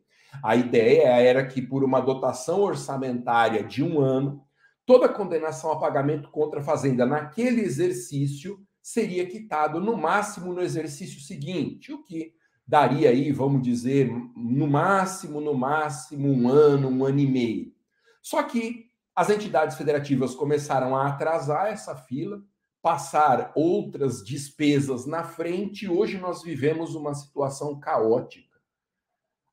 A 0.43 0.55
ideia 0.55 1.07
era 1.07 1.45
que, 1.45 1.61
por 1.61 1.83
uma 1.83 2.01
dotação 2.01 2.61
orçamentária 2.61 3.63
de 3.63 3.83
um 3.83 3.99
ano, 3.99 4.41
toda 4.85 5.09
condenação 5.09 5.71
a 5.71 5.79
pagamento 5.79 6.29
contra 6.29 6.59
a 6.59 6.63
Fazenda 6.63 7.05
naquele 7.05 7.61
exercício 7.61 8.59
seria 8.81 9.25
quitado 9.25 9.79
no 9.79 9.97
máximo 9.97 10.53
no 10.53 10.61
exercício 10.61 11.19
seguinte, 11.19 11.91
o 11.91 12.03
que 12.03 12.33
daria 12.67 13.09
aí, 13.09 13.31
vamos 13.31 13.61
dizer, 13.61 14.11
no 14.35 14.67
máximo, 14.67 15.39
no 15.39 15.53
máximo, 15.53 16.27
um 16.27 16.49
ano, 16.49 16.89
um 16.89 17.05
ano 17.05 17.19
e 17.19 17.27
meio. 17.27 17.73
Só 18.21 18.43
que 18.43 18.87
as 19.15 19.29
entidades 19.29 19.77
federativas 19.77 20.35
começaram 20.35 20.95
a 20.95 21.07
atrasar 21.07 21.67
essa 21.67 21.95
fila, 21.95 22.41
passar 22.81 23.51
outras 23.55 24.23
despesas 24.23 25.05
na 25.05 25.23
frente, 25.23 25.85
e 25.85 25.89
hoje 25.89 26.17
nós 26.17 26.43
vivemos 26.43 26.93
uma 26.93 27.13
situação 27.13 27.79
caótica. 27.79 28.57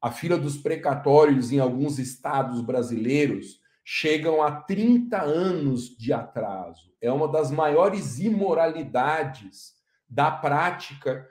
A 0.02 0.10
fila 0.10 0.36
dos 0.36 0.58
precatórios 0.58 1.52
em 1.52 1.60
alguns 1.60 1.98
estados 1.98 2.60
brasileiros 2.60 3.60
chegam 3.84 4.42
a 4.42 4.50
30 4.50 5.22
anos 5.22 5.96
de 5.96 6.12
atraso. 6.12 6.92
É 7.00 7.10
uma 7.12 7.28
das 7.28 7.50
maiores 7.50 8.18
imoralidades 8.18 9.74
da 10.08 10.30
prática 10.30 11.26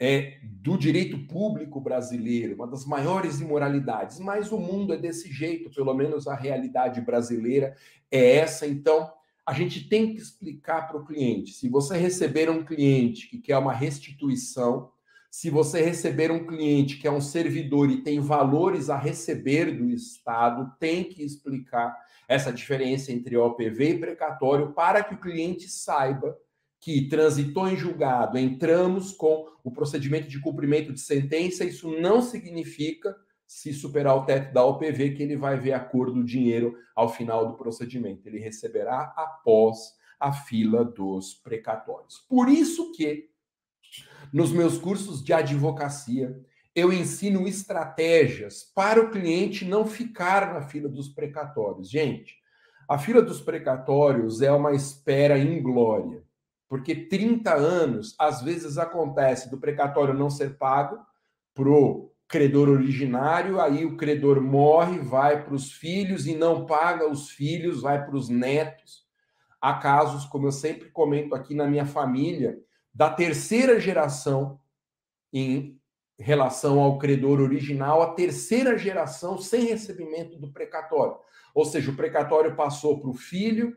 é, 0.00 0.38
do 0.42 0.78
direito 0.78 1.18
público 1.26 1.80
brasileiro, 1.80 2.54
uma 2.54 2.66
das 2.66 2.84
maiores 2.84 3.40
imoralidades, 3.40 4.20
mas 4.20 4.52
o 4.52 4.58
mundo 4.58 4.92
é 4.92 4.96
desse 4.96 5.32
jeito, 5.32 5.70
pelo 5.70 5.92
menos 5.92 6.28
a 6.28 6.34
realidade 6.34 7.00
brasileira 7.00 7.74
é 8.10 8.36
essa. 8.36 8.66
Então, 8.66 9.12
a 9.44 9.52
gente 9.52 9.88
tem 9.88 10.14
que 10.14 10.20
explicar 10.20 10.86
para 10.86 10.98
o 10.98 11.04
cliente. 11.04 11.52
Se 11.52 11.68
você 11.68 11.96
receber 11.96 12.50
um 12.50 12.64
cliente 12.64 13.28
que 13.28 13.38
quer 13.38 13.58
uma 13.58 13.72
restituição, 13.72 14.90
se 15.30 15.50
você 15.50 15.82
receber 15.82 16.30
um 16.30 16.46
cliente 16.46 16.98
que 16.98 17.06
é 17.06 17.10
um 17.10 17.20
servidor 17.20 17.90
e 17.90 18.02
tem 18.02 18.20
valores 18.20 18.88
a 18.88 18.96
receber 18.96 19.76
do 19.76 19.90
Estado, 19.90 20.72
tem 20.78 21.04
que 21.04 21.22
explicar 21.22 21.96
essa 22.26 22.52
diferença 22.52 23.10
entre 23.10 23.36
OPV 23.36 23.90
e 23.90 23.98
precatório 23.98 24.72
para 24.72 25.02
que 25.02 25.14
o 25.14 25.20
cliente 25.20 25.68
saiba 25.68 26.36
que 26.80 27.08
transitou 27.08 27.68
em 27.68 27.76
julgado, 27.76 28.38
entramos 28.38 29.12
com 29.12 29.46
o 29.64 29.70
procedimento 29.70 30.28
de 30.28 30.40
cumprimento 30.40 30.92
de 30.92 31.00
sentença, 31.00 31.64
isso 31.64 31.90
não 32.00 32.22
significa, 32.22 33.14
se 33.46 33.72
superar 33.72 34.14
o 34.14 34.24
teto 34.24 34.52
da 34.52 34.64
OPV, 34.64 35.14
que 35.14 35.22
ele 35.22 35.36
vai 35.36 35.58
ver 35.58 35.72
a 35.72 35.80
cor 35.80 36.12
do 36.12 36.22
dinheiro 36.22 36.76
ao 36.94 37.08
final 37.08 37.48
do 37.48 37.56
procedimento. 37.56 38.28
Ele 38.28 38.38
receberá 38.38 39.12
após 39.16 39.96
a 40.20 40.32
fila 40.32 40.84
dos 40.84 41.34
precatórios. 41.34 42.18
Por 42.28 42.48
isso 42.48 42.92
que 42.92 43.30
Nos 44.30 44.52
meus 44.52 44.76
cursos 44.76 45.24
de 45.24 45.32
advocacia, 45.32 46.38
eu 46.74 46.92
ensino 46.92 47.48
estratégias 47.48 48.62
para 48.74 49.00
o 49.00 49.10
cliente 49.10 49.64
não 49.64 49.86
ficar 49.86 50.52
na 50.52 50.62
fila 50.62 50.88
dos 50.88 51.08
precatórios. 51.08 51.88
Gente, 51.90 52.36
a 52.88 52.98
fila 52.98 53.22
dos 53.22 53.40
precatórios 53.40 54.42
é 54.42 54.52
uma 54.52 54.72
espera 54.72 55.38
inglória, 55.38 56.22
porque 56.68 56.94
30 56.94 57.54
anos, 57.54 58.14
às 58.18 58.42
vezes 58.42 58.76
acontece 58.76 59.50
do 59.50 59.58
precatório 59.58 60.12
não 60.12 60.28
ser 60.28 60.58
pago 60.58 60.98
pro 61.54 62.12
credor 62.28 62.68
originário, 62.68 63.58
aí 63.58 63.86
o 63.86 63.96
credor 63.96 64.40
morre, 64.40 64.98
vai 64.98 65.42
para 65.42 65.54
os 65.54 65.72
filhos 65.72 66.26
e 66.26 66.36
não 66.36 66.66
paga 66.66 67.08
os 67.08 67.30
filhos, 67.30 67.80
vai 67.80 68.04
para 68.04 68.14
os 68.14 68.28
netos. 68.28 69.06
Há 69.60 69.74
casos, 69.74 70.26
como 70.26 70.46
eu 70.46 70.52
sempre 70.52 70.90
comento 70.90 71.34
aqui 71.34 71.54
na 71.54 71.66
minha 71.66 71.86
família, 71.86 72.58
da 72.94 73.10
terceira 73.10 73.80
geração 73.80 74.60
em 75.32 75.80
relação 76.18 76.80
ao 76.80 76.98
credor 76.98 77.40
original, 77.40 78.02
a 78.02 78.12
terceira 78.12 78.76
geração 78.76 79.38
sem 79.38 79.64
recebimento 79.64 80.38
do 80.38 80.52
precatório. 80.52 81.16
Ou 81.54 81.64
seja, 81.64 81.90
o 81.90 81.96
precatório 81.96 82.54
passou 82.54 83.00
para 83.00 83.08
o 83.08 83.14
filho, 83.14 83.76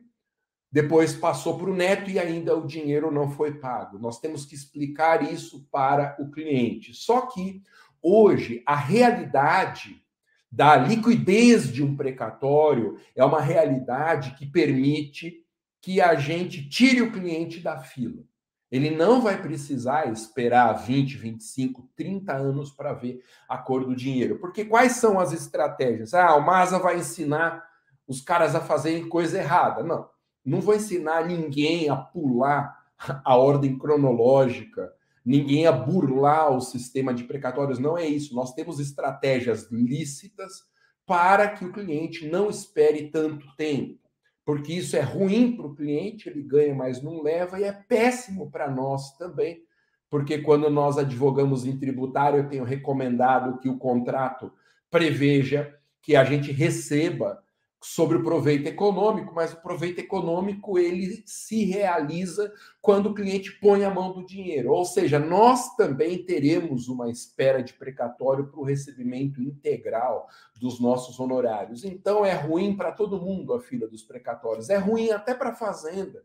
depois 0.71 1.13
passou 1.13 1.57
para 1.57 1.69
o 1.69 1.75
neto 1.75 2.09
e 2.09 2.17
ainda 2.17 2.55
o 2.55 2.65
dinheiro 2.65 3.11
não 3.11 3.29
foi 3.29 3.55
pago. 3.55 3.99
Nós 3.99 4.19
temos 4.19 4.45
que 4.45 4.55
explicar 4.55 5.21
isso 5.21 5.67
para 5.69 6.15
o 6.19 6.31
cliente. 6.31 6.93
Só 6.93 7.21
que 7.27 7.61
hoje 8.01 8.63
a 8.65 8.75
realidade 8.75 10.01
da 10.49 10.75
liquidez 10.75 11.71
de 11.71 11.83
um 11.83 11.95
precatório 11.95 12.97
é 13.15 13.23
uma 13.23 13.41
realidade 13.41 14.35
que 14.35 14.45
permite 14.45 15.45
que 15.81 15.99
a 15.99 16.15
gente 16.15 16.69
tire 16.69 17.01
o 17.01 17.11
cliente 17.11 17.59
da 17.59 17.79
fila. 17.79 18.23
Ele 18.71 18.89
não 18.89 19.21
vai 19.21 19.41
precisar 19.41 20.09
esperar 20.09 20.71
20, 20.73 21.17
25, 21.17 21.89
30 21.95 22.33
anos 22.33 22.71
para 22.71 22.93
ver 22.93 23.21
a 23.49 23.57
cor 23.57 23.85
do 23.85 23.93
dinheiro. 23.93 24.39
Porque 24.39 24.63
quais 24.63 24.93
são 24.93 25.19
as 25.19 25.33
estratégias? 25.33 26.13
Ah, 26.13 26.35
o 26.35 26.45
Masa 26.45 26.79
vai 26.79 26.97
ensinar 26.97 27.61
os 28.07 28.21
caras 28.21 28.55
a 28.55 28.61
fazerem 28.61 29.09
coisa 29.09 29.37
errada. 29.37 29.83
Não, 29.83 30.07
não 30.45 30.62
vou 30.62 30.75
ensinar 30.75 31.25
ninguém 31.27 31.89
a 31.89 31.95
pular 31.95 32.79
a 33.24 33.36
ordem 33.36 33.77
cronológica, 33.77 34.93
ninguém 35.25 35.67
a 35.67 35.71
burlar 35.71 36.55
o 36.55 36.62
sistema 36.62 37.13
de 37.13 37.24
precatórios. 37.24 37.79
Não 37.79 37.98
é 37.98 38.07
isso. 38.07 38.36
Nós 38.36 38.53
temos 38.53 38.79
estratégias 38.79 39.69
lícitas 39.71 40.63
para 41.05 41.50
que 41.50 41.65
o 41.65 41.71
cliente 41.71 42.27
não 42.27 42.50
espere 42.50 43.10
tanto 43.10 43.45
tempo 43.55 44.01
porque 44.45 44.74
isso 44.74 44.98
é 44.98 45.01
ruim 45.01 45.55
para 45.55 45.67
o 45.67 45.75
cliente, 45.75 46.27
ele 46.27 46.41
ganha, 46.41 46.74
mas 46.74 47.01
não 47.01 47.21
leva, 47.21 47.60
e 47.60 47.63
é 47.63 47.71
péssimo 47.71 48.50
para 48.50 48.69
nós 48.69 49.15
também, 49.17 49.63
porque 50.10 50.39
quando 50.39 50.69
nós 50.69 50.98
advogamos 50.98 51.65
em 51.65 51.77
tributário, 51.77 52.39
eu 52.39 52.50
tenho 52.50 52.63
recomendado 52.63 53.60
que 53.60 53.69
o 53.69 53.77
contrato 53.77 54.51
preveja 54.89 55.74
que 56.01 56.15
a 56.15 56.24
gente 56.24 56.51
receba 56.51 57.41
sobre 57.83 58.17
o 58.17 58.23
proveito 58.23 58.67
econômico, 58.67 59.33
mas 59.33 59.53
o 59.53 59.61
proveito 59.61 60.00
econômico 60.00 60.77
ele 60.77 61.23
se 61.25 61.65
realiza 61.65 62.53
quando 62.79 63.07
o 63.07 63.13
cliente 63.13 63.59
põe 63.59 63.83
a 63.83 63.89
mão 63.89 64.13
do 64.13 64.23
dinheiro. 64.23 64.71
Ou 64.71 64.85
seja, 64.85 65.17
nós 65.17 65.75
também 65.75 66.23
teremos 66.23 66.88
uma 66.88 67.09
espera 67.09 67.63
de 67.63 67.73
precatório 67.73 68.47
para 68.47 68.59
o 68.59 68.63
recebimento 68.63 69.41
integral 69.41 70.27
dos 70.59 70.79
nossos 70.79 71.19
honorários. 71.19 71.83
Então 71.83 72.23
é 72.23 72.33
ruim 72.33 72.77
para 72.77 72.91
todo 72.91 73.19
mundo 73.19 73.51
a 73.51 73.59
fila 73.59 73.88
dos 73.88 74.03
precatórios, 74.03 74.69
é 74.69 74.77
ruim 74.77 75.09
até 75.09 75.33
para 75.33 75.50
a 75.50 75.55
fazenda. 75.55 76.23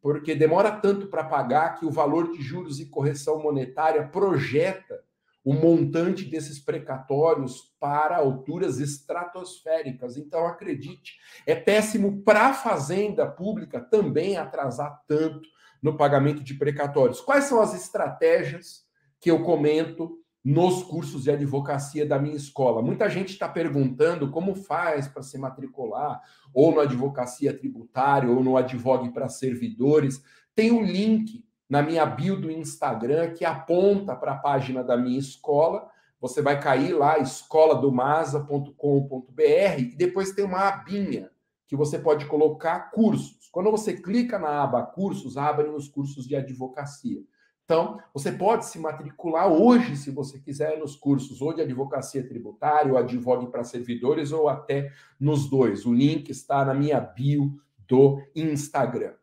Porque 0.00 0.34
demora 0.34 0.70
tanto 0.70 1.08
para 1.08 1.24
pagar 1.24 1.78
que 1.78 1.84
o 1.84 1.90
valor 1.90 2.32
de 2.32 2.40
juros 2.40 2.80
e 2.80 2.86
correção 2.86 3.42
monetária 3.42 4.08
projeta 4.08 5.04
o 5.48 5.54
montante 5.54 6.26
desses 6.26 6.58
precatórios 6.58 7.74
para 7.80 8.18
alturas 8.18 8.80
estratosféricas. 8.80 10.18
Então, 10.18 10.46
acredite, 10.46 11.14
é 11.46 11.54
péssimo 11.54 12.20
para 12.20 12.48
a 12.48 12.52
fazenda 12.52 13.26
pública 13.26 13.80
também 13.80 14.36
atrasar 14.36 15.02
tanto 15.06 15.48
no 15.82 15.96
pagamento 15.96 16.44
de 16.44 16.52
precatórios. 16.52 17.22
Quais 17.22 17.44
são 17.44 17.62
as 17.62 17.72
estratégias 17.72 18.84
que 19.18 19.30
eu 19.30 19.42
comento 19.42 20.18
nos 20.44 20.82
cursos 20.82 21.24
de 21.24 21.30
advocacia 21.30 22.04
da 22.04 22.18
minha 22.18 22.36
escola? 22.36 22.82
Muita 22.82 23.08
gente 23.08 23.30
está 23.30 23.48
perguntando 23.48 24.30
como 24.30 24.54
faz 24.54 25.08
para 25.08 25.22
se 25.22 25.38
matricular, 25.38 26.20
ou 26.52 26.74
no 26.74 26.80
advocacia 26.80 27.56
tributária, 27.56 28.28
ou 28.28 28.44
no 28.44 28.54
advogue 28.54 29.14
para 29.14 29.30
servidores. 29.30 30.22
Tem 30.54 30.70
um 30.70 30.82
link 30.82 31.42
na 31.68 31.82
minha 31.82 32.06
bio 32.06 32.40
do 32.40 32.50
Instagram 32.50 33.34
que 33.34 33.44
aponta 33.44 34.16
para 34.16 34.32
a 34.32 34.38
página 34.38 34.82
da 34.82 34.96
minha 34.96 35.18
escola. 35.18 35.88
Você 36.20 36.42
vai 36.42 36.58
cair 36.58 36.94
lá, 36.94 37.18
escoladomasa.com.br, 37.18 39.78
e 39.78 39.94
depois 39.96 40.32
tem 40.32 40.44
uma 40.44 40.68
abinha 40.68 41.30
que 41.66 41.76
você 41.76 41.98
pode 41.98 42.26
colocar 42.26 42.90
cursos. 42.90 43.48
Quando 43.52 43.70
você 43.70 43.94
clica 43.94 44.38
na 44.38 44.62
aba 44.62 44.82
cursos, 44.82 45.36
abrem 45.36 45.74
os 45.74 45.88
cursos 45.88 46.26
de 46.26 46.34
advocacia. 46.34 47.22
Então, 47.64 48.00
você 48.14 48.32
pode 48.32 48.64
se 48.64 48.78
matricular 48.78 49.46
hoje, 49.46 49.94
se 49.94 50.10
você 50.10 50.38
quiser, 50.38 50.78
nos 50.78 50.96
cursos 50.96 51.42
ou 51.42 51.52
de 51.52 51.60
advocacia 51.60 52.26
tributária, 52.26 52.90
ou 52.90 52.98
advogue 52.98 53.48
para 53.48 53.62
servidores, 53.62 54.32
ou 54.32 54.48
até 54.48 54.90
nos 55.20 55.50
dois. 55.50 55.84
O 55.84 55.92
link 55.92 56.30
está 56.30 56.64
na 56.64 56.72
minha 56.72 56.98
bio 56.98 57.60
do 57.86 58.22
Instagram. 58.34 59.17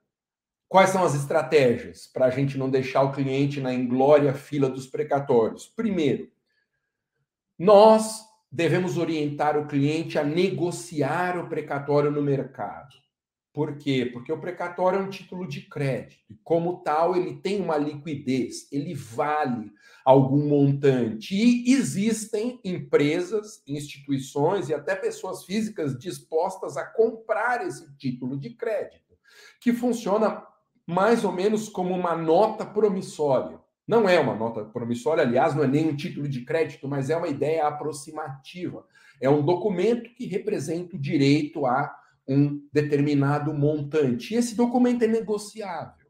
Quais 0.75 0.89
são 0.89 1.05
as 1.05 1.15
estratégias 1.15 2.05
para 2.05 2.25
a 2.25 2.29
gente 2.29 2.57
não 2.57 2.69
deixar 2.69 3.01
o 3.03 3.13
cliente 3.13 3.61
na 3.61 3.73
inglória 3.73 4.33
fila 4.33 4.69
dos 4.69 4.85
precatórios? 4.85 5.65
Primeiro, 5.65 6.29
nós 7.57 8.19
devemos 8.51 8.97
orientar 8.97 9.57
o 9.57 9.67
cliente 9.67 10.19
a 10.19 10.23
negociar 10.25 11.39
o 11.39 11.47
precatório 11.47 12.11
no 12.11 12.21
mercado. 12.21 12.93
Por 13.53 13.77
quê? 13.77 14.09
Porque 14.11 14.33
o 14.33 14.37
precatório 14.37 14.99
é 14.99 15.01
um 15.01 15.09
título 15.09 15.47
de 15.47 15.61
crédito 15.61 16.25
e, 16.29 16.35
como 16.43 16.81
tal, 16.83 17.15
ele 17.15 17.37
tem 17.37 17.61
uma 17.61 17.77
liquidez, 17.77 18.69
ele 18.69 18.93
vale 18.93 19.71
algum 20.03 20.45
montante. 20.45 21.33
E 21.35 21.71
existem 21.71 22.59
empresas, 22.65 23.63
instituições 23.65 24.67
e 24.67 24.73
até 24.73 24.93
pessoas 24.93 25.45
físicas 25.45 25.97
dispostas 25.97 26.75
a 26.75 26.83
comprar 26.83 27.65
esse 27.65 27.95
título 27.95 28.37
de 28.37 28.49
crédito, 28.49 29.15
que 29.61 29.71
funciona 29.71 30.45
mais 30.85 31.23
ou 31.23 31.31
menos 31.31 31.69
como 31.69 31.93
uma 31.93 32.15
nota 32.15 32.65
promissória. 32.65 33.59
Não 33.87 34.09
é 34.09 34.19
uma 34.19 34.35
nota 34.35 34.63
promissória, 34.65 35.23
aliás, 35.23 35.55
não 35.55 35.63
é 35.63 35.67
nem 35.67 35.87
um 35.87 35.95
título 35.95 36.27
de 36.27 36.41
crédito, 36.41 36.87
mas 36.87 37.09
é 37.09 37.17
uma 37.17 37.27
ideia 37.27 37.67
aproximativa. 37.67 38.85
É 39.21 39.29
um 39.29 39.43
documento 39.43 40.13
que 40.15 40.25
representa 40.25 40.95
o 40.95 40.99
direito 40.99 41.65
a 41.65 41.95
um 42.27 42.61
determinado 42.73 43.53
montante. 43.53 44.33
E 44.33 44.37
esse 44.37 44.55
documento 44.55 45.03
é 45.03 45.07
negociável. 45.07 46.05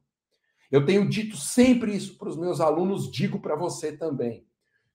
Eu 0.71 0.85
tenho 0.85 1.07
dito 1.07 1.37
sempre 1.37 1.95
isso 1.95 2.17
para 2.17 2.29
os 2.29 2.37
meus 2.37 2.59
alunos, 2.59 3.11
digo 3.11 3.39
para 3.39 3.55
você 3.55 3.91
também. 3.91 4.45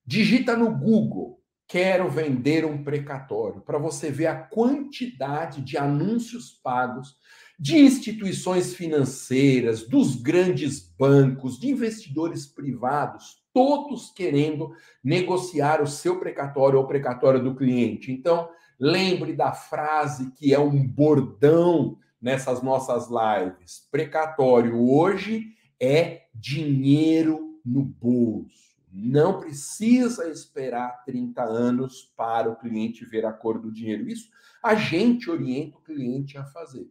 Digita 0.05 0.57
no 0.57 0.75
Google 0.75 1.41
quero 1.71 2.11
vender 2.11 2.65
um 2.65 2.83
precatório, 2.83 3.61
para 3.61 3.79
você 3.79 4.11
ver 4.11 4.27
a 4.27 4.35
quantidade 4.35 5.63
de 5.63 5.79
anúncios 5.79 6.51
pagos 6.51 7.17
de 7.61 7.77
instituições 7.77 8.75
financeiras, 8.75 9.87
dos 9.87 10.17
grandes 10.17 10.81
bancos, 10.81 11.61
de 11.61 11.69
investidores 11.69 12.47
privados, 12.47 13.45
todos 13.53 14.11
querendo 14.11 14.73
negociar 15.05 15.83
o 15.83 15.87
seu 15.87 16.19
precatório 16.19 16.79
ou 16.79 16.87
precatório 16.87 17.45
do 17.45 17.55
cliente. 17.55 18.11
Então, 18.11 18.49
lembre 18.79 19.35
da 19.35 19.53
frase 19.53 20.31
que 20.31 20.55
é 20.55 20.59
um 20.59 20.89
bordão 20.89 21.99
nessas 22.19 22.63
nossas 22.63 23.09
lives: 23.11 23.87
precatório 23.91 24.81
hoje 24.81 25.49
é 25.79 26.23
dinheiro 26.35 27.61
no 27.63 27.83
bolso. 27.83 28.71
Não 28.91 29.39
precisa 29.39 30.31
esperar 30.31 31.05
30 31.05 31.43
anos 31.43 32.11
para 32.17 32.49
o 32.49 32.57
cliente 32.57 33.05
ver 33.05 33.27
a 33.27 33.35
cor 33.35 33.61
do 33.61 33.71
dinheiro. 33.71 34.09
Isso 34.09 34.31
a 34.65 34.75
gente 34.75 35.31
orienta 35.31 35.77
o 35.77 35.83
cliente 35.83 36.39
a 36.39 36.45
fazer. 36.47 36.91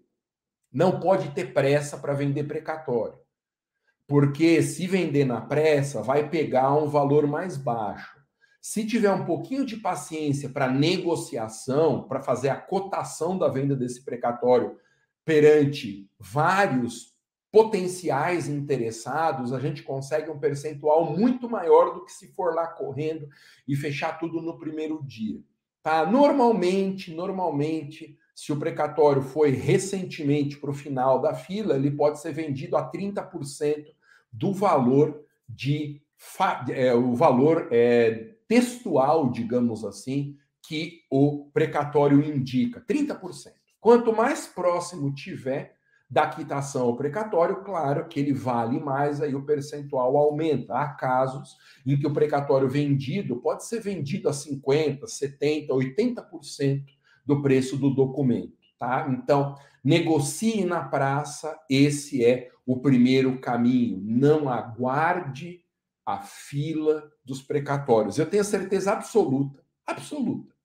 Não 0.71 0.99
pode 0.99 1.31
ter 1.31 1.53
pressa 1.53 1.97
para 1.97 2.13
vender 2.13 2.43
precatório. 2.43 3.17
Porque 4.07 4.61
se 4.61 4.87
vender 4.87 5.25
na 5.25 5.41
pressa, 5.41 6.01
vai 6.01 6.29
pegar 6.29 6.73
um 6.73 6.87
valor 6.87 7.27
mais 7.27 7.57
baixo. 7.57 8.19
Se 8.61 8.85
tiver 8.85 9.11
um 9.11 9.25
pouquinho 9.25 9.65
de 9.65 9.77
paciência 9.77 10.49
para 10.49 10.69
negociação, 10.69 12.03
para 12.07 12.21
fazer 12.21 12.49
a 12.49 12.55
cotação 12.59 13.37
da 13.37 13.47
venda 13.47 13.75
desse 13.75 14.03
precatório 14.03 14.77
perante 15.23 16.09
vários 16.19 17.15
potenciais 17.51 18.47
interessados, 18.47 19.53
a 19.53 19.59
gente 19.59 19.81
consegue 19.81 20.29
um 20.29 20.39
percentual 20.39 21.17
muito 21.17 21.49
maior 21.49 21.93
do 21.93 22.05
que 22.05 22.11
se 22.11 22.27
for 22.33 22.53
lá 22.53 22.67
correndo 22.67 23.27
e 23.67 23.75
fechar 23.75 24.19
tudo 24.19 24.41
no 24.41 24.59
primeiro 24.59 25.01
dia. 25.03 25.41
Tá? 25.81 26.05
Normalmente, 26.05 27.13
normalmente, 27.13 28.18
se 28.39 28.53
o 28.53 28.57
precatório 28.57 29.21
foi 29.21 29.49
recentemente 29.51 30.55
para 30.55 30.69
o 30.69 30.73
final 30.73 31.19
da 31.19 31.33
fila, 31.33 31.75
ele 31.75 31.91
pode 31.91 32.21
ser 32.21 32.31
vendido 32.31 32.77
a 32.77 32.89
30% 32.89 33.87
do 34.31 34.53
valor 34.53 35.25
de 35.47 36.01
é, 36.69 36.93
o 36.93 37.13
valor 37.15 37.67
é, 37.69 38.35
textual, 38.47 39.29
digamos 39.29 39.83
assim, 39.83 40.37
que 40.65 41.01
o 41.11 41.49
precatório 41.53 42.23
indica, 42.23 42.79
30%. 42.79 43.51
Quanto 43.77 44.15
mais 44.15 44.47
próximo 44.47 45.13
tiver 45.13 45.75
da 46.09 46.25
quitação 46.25 46.83
ao 46.83 46.95
precatório, 46.95 47.61
claro 47.61 48.07
que 48.07 48.21
ele 48.21 48.31
vale 48.31 48.79
mais, 48.79 49.21
aí 49.21 49.35
o 49.35 49.45
percentual 49.45 50.15
aumenta. 50.15 50.75
Há 50.75 50.87
casos 50.93 51.57
em 51.85 51.99
que 51.99 52.07
o 52.07 52.13
precatório 52.13 52.69
vendido 52.69 53.35
pode 53.41 53.65
ser 53.65 53.81
vendido 53.81 54.29
a 54.29 54.31
50%, 54.31 55.01
70%, 55.03 55.67
80% 55.67 56.98
do 57.29 57.43
preço 57.43 57.77
do 57.77 57.91
documento. 57.91 58.57
Tá? 58.79 59.07
Então, 59.07 59.55
negocie 59.83 60.65
na 60.65 60.83
praça, 60.83 61.57
esse 61.69 62.25
é 62.25 62.49
o 62.65 62.81
primeiro 62.81 63.39
caminho. 63.39 64.01
Não 64.03 64.49
aguarde 64.49 65.61
a 66.03 66.17
fila 66.17 67.07
dos 67.23 67.39
precatórios. 67.39 68.17
Eu 68.17 68.25
tenho 68.25 68.43
certeza 68.43 68.93
absoluta, 68.93 69.63
absoluta, 69.85 70.55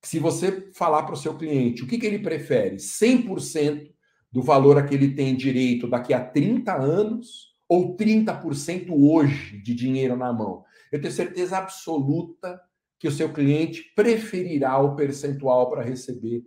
que 0.00 0.08
se 0.08 0.18
você 0.18 0.72
falar 0.72 1.02
para 1.02 1.12
o 1.12 1.18
seu 1.18 1.36
cliente 1.36 1.82
o 1.82 1.86
que, 1.86 1.98
que 1.98 2.06
ele 2.06 2.20
prefere, 2.20 2.76
100% 2.76 3.92
do 4.32 4.40
valor 4.40 4.78
a 4.78 4.82
que 4.82 4.94
ele 4.94 5.14
tem 5.14 5.36
direito 5.36 5.86
daqui 5.86 6.14
a 6.14 6.24
30 6.24 6.74
anos 6.74 7.54
ou 7.68 7.94
30% 7.96 8.88
hoje 8.90 9.58
de 9.58 9.74
dinheiro 9.74 10.16
na 10.16 10.32
mão, 10.32 10.64
eu 10.90 11.00
tenho 11.00 11.12
certeza 11.12 11.58
absoluta 11.58 12.58
que 12.98 13.08
o 13.08 13.12
seu 13.12 13.32
cliente 13.32 13.82
preferirá 13.94 14.78
o 14.78 14.94
percentual 14.94 15.70
para 15.70 15.82
receber 15.82 16.42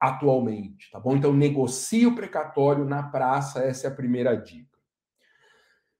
atualmente, 0.00 0.90
tá 0.90 0.98
bom? 0.98 1.16
Então 1.16 1.32
negocie 1.32 2.06
o 2.06 2.14
precatório 2.14 2.84
na 2.84 3.02
praça, 3.02 3.60
essa 3.60 3.86
é 3.86 3.90
a 3.90 3.94
primeira 3.94 4.34
dica. 4.34 4.78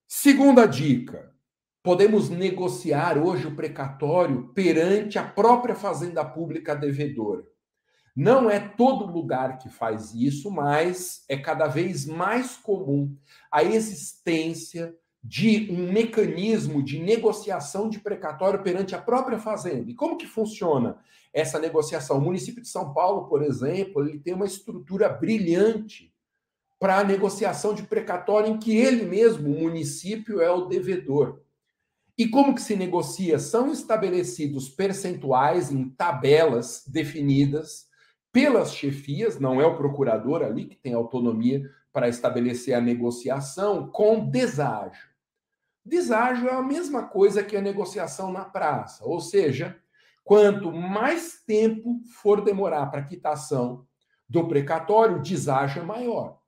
Segunda 0.09 0.67
dica, 0.67 1.33
podemos 1.83 2.31
negociar 2.31 3.19
hoje 3.19 3.47
o 3.47 3.55
precatório 3.55 4.49
perante 4.55 5.19
a 5.19 5.23
própria 5.23 5.75
fazenda 5.75 6.25
pública 6.25 6.75
devedora. 6.75 7.45
Não 8.17 8.51
é 8.51 8.59
todo 8.59 9.07
lugar 9.07 9.59
que 9.59 9.69
faz 9.69 10.13
isso, 10.15 10.51
mas 10.51 11.25
é 11.29 11.37
cada 11.37 11.69
vez 11.69 12.07
mais 12.07 12.57
comum 12.57 13.17
a 13.53 13.63
existência 13.63 14.95
de 15.23 15.71
um 15.71 15.93
mecanismo 15.93 16.83
de 16.83 16.99
negociação 16.99 17.89
de 17.89 18.01
precatório 18.01 18.63
perante 18.63 18.95
a 18.95 19.01
própria 19.01 19.39
fazenda. 19.39 19.91
E 19.91 19.95
como 19.95 20.17
que 20.17 20.27
funciona 20.27 20.99
essa 21.33 21.59
negociação? 21.59 22.19
O 22.19 22.21
município 22.21 22.63
de 22.63 22.69
São 22.69 22.95
Paulo, 22.95 23.29
por 23.29 23.43
exemplo, 23.43 24.07
ele 24.07 24.19
tem 24.19 24.35
uma 24.35 24.47
estrutura 24.47 25.09
brilhante 25.09 26.13
para 26.79 26.99
a 26.99 27.05
negociação 27.05 27.75
de 27.75 27.83
precatório 27.83 28.51
em 28.51 28.59
que 28.59 28.75
ele 28.75 29.05
mesmo, 29.05 29.55
o 29.55 29.61
município, 29.61 30.41
é 30.41 30.51
o 30.51 30.65
devedor. 30.65 31.43
E 32.17 32.27
como 32.27 32.55
que 32.55 32.63
se 32.63 32.75
negocia? 32.75 33.39
São 33.39 33.71
estabelecidos 33.71 34.69
percentuais 34.69 35.71
em 35.71 35.89
tabelas 35.91 36.85
definidas 36.87 37.89
pelas 38.33 38.75
chefias, 38.75 39.39
não 39.39 39.61
é 39.61 39.67
o 39.67 39.77
procurador 39.77 40.43
ali 40.43 40.67
que 40.67 40.77
tem 40.77 40.95
autonomia 40.95 41.69
para 41.93 42.09
estabelecer 42.09 42.75
a 42.75 42.81
negociação 42.81 43.89
com 43.89 44.25
deságio. 44.31 45.10
Deságio 45.91 46.49
é 46.49 46.55
a 46.55 46.63
mesma 46.63 47.09
coisa 47.09 47.43
que 47.43 47.57
a 47.57 47.61
negociação 47.61 48.33
na 48.33 48.45
praça, 48.45 49.05
ou 49.05 49.21
seja, 49.21 49.77
quanto 50.23 50.71
mais 50.71 51.43
tempo 51.45 52.01
for 52.23 52.41
demorar 52.41 52.87
para 52.87 53.03
quitação 53.03 53.85
do 54.29 54.47
precatório, 54.47 55.17
o 55.17 55.23
deságio 55.23 55.83
é 55.83 55.85
maior. 55.85 56.39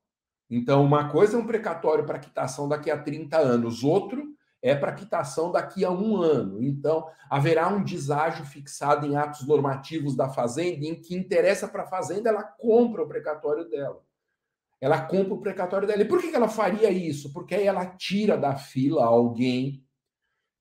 Então, 0.48 0.84
uma 0.84 1.08
coisa 1.10 1.36
é 1.36 1.40
um 1.40 1.46
precatório 1.46 2.06
para 2.06 2.20
quitação 2.20 2.68
daqui 2.68 2.88
a 2.88 2.96
30 2.96 3.36
anos, 3.36 3.82
outro 3.82 4.32
é 4.62 4.76
para 4.76 4.92
quitação 4.92 5.50
daqui 5.50 5.84
a 5.84 5.90
um 5.90 6.18
ano. 6.18 6.62
Então, 6.62 7.04
haverá 7.28 7.66
um 7.66 7.82
deságio 7.82 8.44
fixado 8.44 9.04
em 9.04 9.16
atos 9.16 9.44
normativos 9.44 10.14
da 10.14 10.28
Fazenda, 10.28 10.86
em 10.86 10.94
que 10.94 11.16
interessa 11.16 11.66
para 11.66 11.82
a 11.82 11.88
Fazenda, 11.88 12.28
ela 12.28 12.44
compra 12.44 13.02
o 13.02 13.08
precatório 13.08 13.68
dela. 13.68 14.00
Ela 14.82 15.00
compra 15.00 15.34
o 15.34 15.40
precatório 15.40 15.86
dela. 15.86 16.02
E 16.02 16.08
por 16.08 16.20
que 16.20 16.34
ela 16.34 16.48
faria 16.48 16.90
isso? 16.90 17.32
Porque 17.32 17.54
aí 17.54 17.68
ela 17.68 17.86
tira 17.86 18.36
da 18.36 18.56
fila 18.56 19.04
alguém 19.04 19.80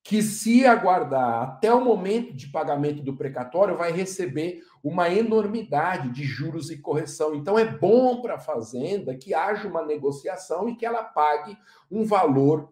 que, 0.04 0.22
se 0.22 0.64
aguardar 0.64 1.42
até 1.42 1.74
o 1.74 1.84
momento 1.84 2.32
de 2.32 2.48
pagamento 2.48 3.02
do 3.02 3.18
precatório, 3.18 3.76
vai 3.76 3.92
receber 3.92 4.62
uma 4.84 5.10
enormidade 5.10 6.12
de 6.12 6.24
juros 6.24 6.70
e 6.70 6.78
correção. 6.78 7.34
Então, 7.34 7.58
é 7.58 7.66
bom 7.66 8.22
para 8.22 8.36
a 8.36 8.40
Fazenda 8.40 9.16
que 9.16 9.34
haja 9.34 9.68
uma 9.68 9.84
negociação 9.84 10.70
e 10.70 10.76
que 10.76 10.86
ela 10.86 11.04
pague 11.04 11.58
um 11.90 12.06
valor 12.06 12.72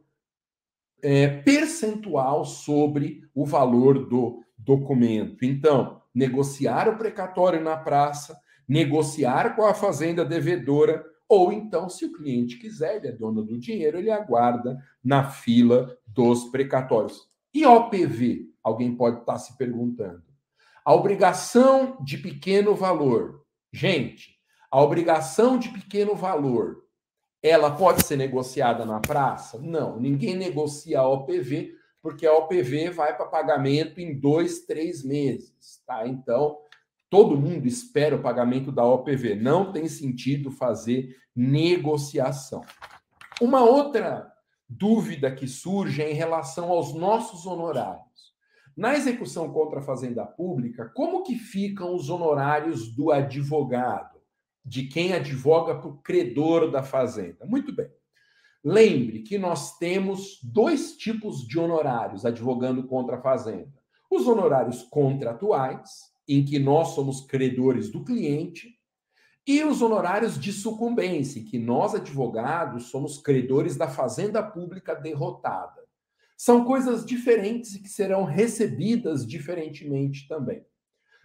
é, 1.02 1.28
percentual 1.42 2.46
sobre 2.46 3.24
o 3.34 3.44
valor 3.44 4.08
do 4.08 4.44
documento. 4.56 5.44
Então, 5.44 6.00
negociar 6.14 6.88
o 6.88 6.98
precatório 6.98 7.60
na 7.60 7.76
praça, 7.76 8.40
negociar 8.68 9.56
com 9.56 9.66
a 9.66 9.74
fazenda 9.74 10.24
devedora 10.24 11.04
ou 11.30 11.54
então, 11.54 11.88
se 11.88 12.06
o 12.06 12.12
cliente 12.12 12.58
quiser, 12.58 12.96
ele 12.96 13.10
é 13.10 13.12
dono 13.12 13.44
do 13.44 13.60
dinheiro, 13.60 14.00
ele 14.00 14.10
aguarda 14.10 14.84
na 15.04 15.30
fila 15.30 15.96
dos 16.08 16.46
precatórios. 16.46 17.30
E 17.54 17.64
OPV? 17.64 18.50
Alguém 18.64 18.96
pode 18.96 19.20
estar 19.20 19.38
se 19.38 19.56
perguntando. 19.56 20.24
A 20.84 20.92
obrigação 20.94 21.98
de 22.04 22.18
pequeno 22.18 22.76
valor. 22.76 23.46
Gente, 23.72 24.40
a 24.72 24.82
obrigação 24.82 25.60
de 25.60 25.70
pequeno 25.70 26.16
valor, 26.16 26.84
ela 27.44 27.70
pode 27.70 28.04
ser 28.04 28.18
negociada 28.18 28.84
na 28.84 29.00
praça? 29.00 29.60
Não, 29.60 30.00
ninguém 30.00 30.36
negocia 30.36 31.00
a 31.00 31.08
OPV, 31.08 31.76
porque 32.02 32.26
a 32.26 32.34
OPV 32.34 32.90
vai 32.90 33.16
para 33.16 33.28
pagamento 33.28 34.02
em 34.02 34.20
dois, 34.20 34.62
três 34.62 35.04
meses, 35.04 35.84
tá? 35.86 36.08
Então, 36.08 36.58
todo 37.10 37.38
mundo 37.38 37.68
espera 37.68 38.16
o 38.16 38.22
pagamento 38.22 38.72
da 38.72 38.86
OPV. 38.86 39.36
Não 39.36 39.72
tem 39.72 39.88
sentido 39.88 40.52
fazer 40.52 41.18
negociação. 41.36 42.62
Uma 43.42 43.62
outra 43.62 44.32
dúvida 44.68 45.32
que 45.32 45.48
surge 45.48 46.02
é 46.02 46.12
em 46.12 46.16
relação 46.16 46.70
aos 46.70 46.94
nossos 46.94 47.46
honorários. 47.46 48.10
Na 48.78 48.96
execução 48.96 49.52
contra 49.52 49.80
a 49.80 49.84
fazenda 49.84 50.26
pública, 50.26 50.90
como 50.96 51.24
que 51.24 51.36
ficam 51.36 51.96
os 51.96 52.10
honorários 52.10 52.96
do 52.96 53.12
advogado, 53.12 54.20
de 54.64 54.84
quem 54.88 55.14
advoga 55.14 55.76
para 55.76 55.90
o 55.90 55.98
credor 55.98 56.72
da 56.72 56.84
fazenda? 56.84 57.46
Muito 57.46 57.74
bem. 57.74 57.90
Lembre 58.64 59.22
que 59.22 59.38
nós 59.38 59.78
temos 59.78 60.40
dois 60.44 60.98
tipos 60.98 61.48
de 61.48 61.58
honorários 61.58 62.26
advogando 62.26 62.84
contra 62.88 63.18
a 63.18 63.22
fazenda: 63.22 63.74
os 64.10 64.28
honorários 64.28 64.84
contratuais, 64.84 66.09
em 66.36 66.46
que 66.46 66.60
nós 66.60 66.90
somos 66.90 67.22
credores 67.22 67.90
do 67.90 68.04
cliente, 68.04 68.78
e 69.48 69.64
os 69.64 69.82
honorários 69.82 70.40
de 70.40 70.54
sucumbência, 70.54 71.40
em 71.40 71.44
que 71.44 71.58
nós, 71.58 71.96
advogados, 71.96 72.92
somos 72.92 73.18
credores 73.18 73.76
da 73.76 73.88
fazenda 73.88 74.44
pública 74.44 74.94
derrotada. 74.94 75.84
São 76.38 76.64
coisas 76.64 77.04
diferentes 77.04 77.74
e 77.74 77.82
que 77.82 77.90
serão 77.90 78.26
recebidas 78.26 79.26
diferentemente 79.26 80.28
também. 80.28 80.64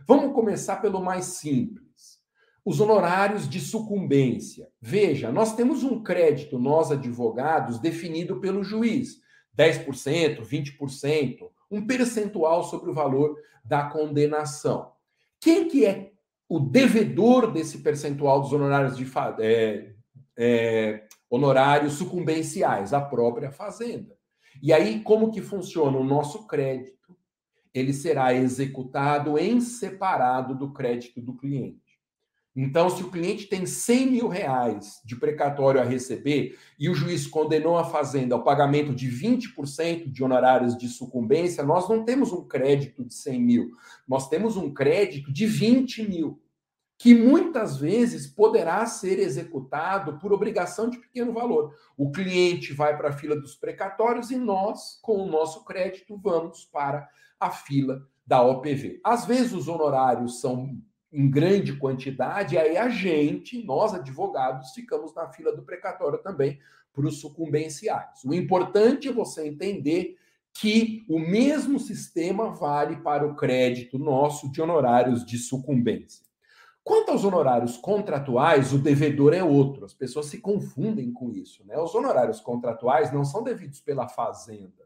Vamos 0.08 0.32
começar 0.32 0.76
pelo 0.76 1.04
mais 1.04 1.26
simples. 1.26 2.18
Os 2.64 2.80
honorários 2.80 3.46
de 3.46 3.60
sucumbência. 3.60 4.70
Veja, 4.80 5.30
nós 5.30 5.54
temos 5.54 5.84
um 5.84 6.02
crédito, 6.02 6.58
nós 6.58 6.90
advogados, 6.90 7.78
definido 7.78 8.40
pelo 8.40 8.64
juiz: 8.64 9.20
10%, 9.56 10.40
20%, 10.40 11.50
um 11.70 11.86
percentual 11.86 12.64
sobre 12.64 12.90
o 12.90 12.94
valor 12.94 13.36
da 13.62 13.84
condenação. 13.84 14.93
Quem 15.44 15.68
que 15.68 15.84
é 15.84 16.10
o 16.48 16.58
devedor 16.58 17.52
desse 17.52 17.82
percentual 17.82 18.40
dos 18.40 18.50
honorários 18.50 18.96
de 18.96 19.06
é, 19.40 19.92
é, 20.38 21.06
honorários 21.28 21.92
sucumbenciais? 21.92 22.94
A 22.94 23.00
própria 23.02 23.52
fazenda. 23.52 24.16
E 24.62 24.72
aí, 24.72 25.00
como 25.00 25.30
que 25.30 25.42
funciona? 25.42 25.98
O 25.98 26.02
nosso 26.02 26.46
crédito, 26.46 27.14
ele 27.74 27.92
será 27.92 28.32
executado 28.32 29.38
em 29.38 29.60
separado 29.60 30.54
do 30.54 30.72
crédito 30.72 31.20
do 31.20 31.36
cliente. 31.36 31.83
Então, 32.56 32.88
se 32.88 33.02
o 33.02 33.10
cliente 33.10 33.46
tem 33.46 33.66
100 33.66 34.10
mil 34.10 34.28
reais 34.28 35.00
de 35.04 35.16
precatório 35.16 35.80
a 35.80 35.84
receber 35.84 36.56
e 36.78 36.88
o 36.88 36.94
juiz 36.94 37.26
condenou 37.26 37.76
a 37.76 37.84
fazenda 37.84 38.36
ao 38.36 38.44
pagamento 38.44 38.94
de 38.94 39.08
20% 39.08 40.08
de 40.12 40.22
honorários 40.22 40.78
de 40.78 40.88
sucumbência, 40.88 41.64
nós 41.64 41.88
não 41.88 42.04
temos 42.04 42.32
um 42.32 42.46
crédito 42.46 43.04
de 43.04 43.12
100 43.12 43.42
mil, 43.42 43.70
nós 44.06 44.28
temos 44.28 44.56
um 44.56 44.72
crédito 44.72 45.32
de 45.32 45.46
20 45.46 46.08
mil, 46.08 46.40
que 46.96 47.12
muitas 47.12 47.76
vezes 47.76 48.28
poderá 48.28 48.86
ser 48.86 49.18
executado 49.18 50.20
por 50.20 50.32
obrigação 50.32 50.88
de 50.88 50.98
pequeno 50.98 51.32
valor. 51.32 51.74
O 51.96 52.12
cliente 52.12 52.72
vai 52.72 52.96
para 52.96 53.08
a 53.08 53.12
fila 53.12 53.34
dos 53.34 53.56
precatórios 53.56 54.30
e 54.30 54.36
nós, 54.36 55.00
com 55.02 55.16
o 55.16 55.28
nosso 55.28 55.64
crédito, 55.64 56.16
vamos 56.16 56.64
para 56.64 57.08
a 57.40 57.50
fila 57.50 58.06
da 58.24 58.40
OPV. 58.42 59.00
Às 59.02 59.26
vezes 59.26 59.52
os 59.52 59.66
honorários 59.66 60.40
são 60.40 60.80
em 61.14 61.30
grande 61.30 61.76
quantidade, 61.76 62.58
aí 62.58 62.76
a 62.76 62.88
gente, 62.88 63.64
nós 63.64 63.94
advogados, 63.94 64.72
ficamos 64.72 65.14
na 65.14 65.28
fila 65.28 65.54
do 65.54 65.62
precatório 65.62 66.18
também 66.18 66.58
para 66.92 67.06
os 67.06 67.20
sucumbenciais. 67.20 68.24
O 68.24 68.34
importante 68.34 69.08
é 69.08 69.12
você 69.12 69.46
entender 69.46 70.16
que 70.52 71.04
o 71.08 71.18
mesmo 71.18 71.78
sistema 71.78 72.50
vale 72.50 72.96
para 72.96 73.26
o 73.26 73.34
crédito 73.34 73.98
nosso 73.98 74.50
de 74.50 74.60
honorários 74.60 75.24
de 75.24 75.38
sucumbência. 75.38 76.24
Quanto 76.82 77.12
aos 77.12 77.24
honorários 77.24 77.78
contratuais, 77.78 78.72
o 78.72 78.78
devedor 78.78 79.32
é 79.32 79.42
outro. 79.42 79.86
As 79.86 79.94
pessoas 79.94 80.26
se 80.26 80.38
confundem 80.38 81.12
com 81.12 81.30
isso. 81.30 81.64
Né? 81.66 81.78
Os 81.78 81.94
honorários 81.94 82.40
contratuais 82.40 83.10
não 83.10 83.24
são 83.24 83.42
devidos 83.42 83.80
pela 83.80 84.06
fazenda, 84.06 84.83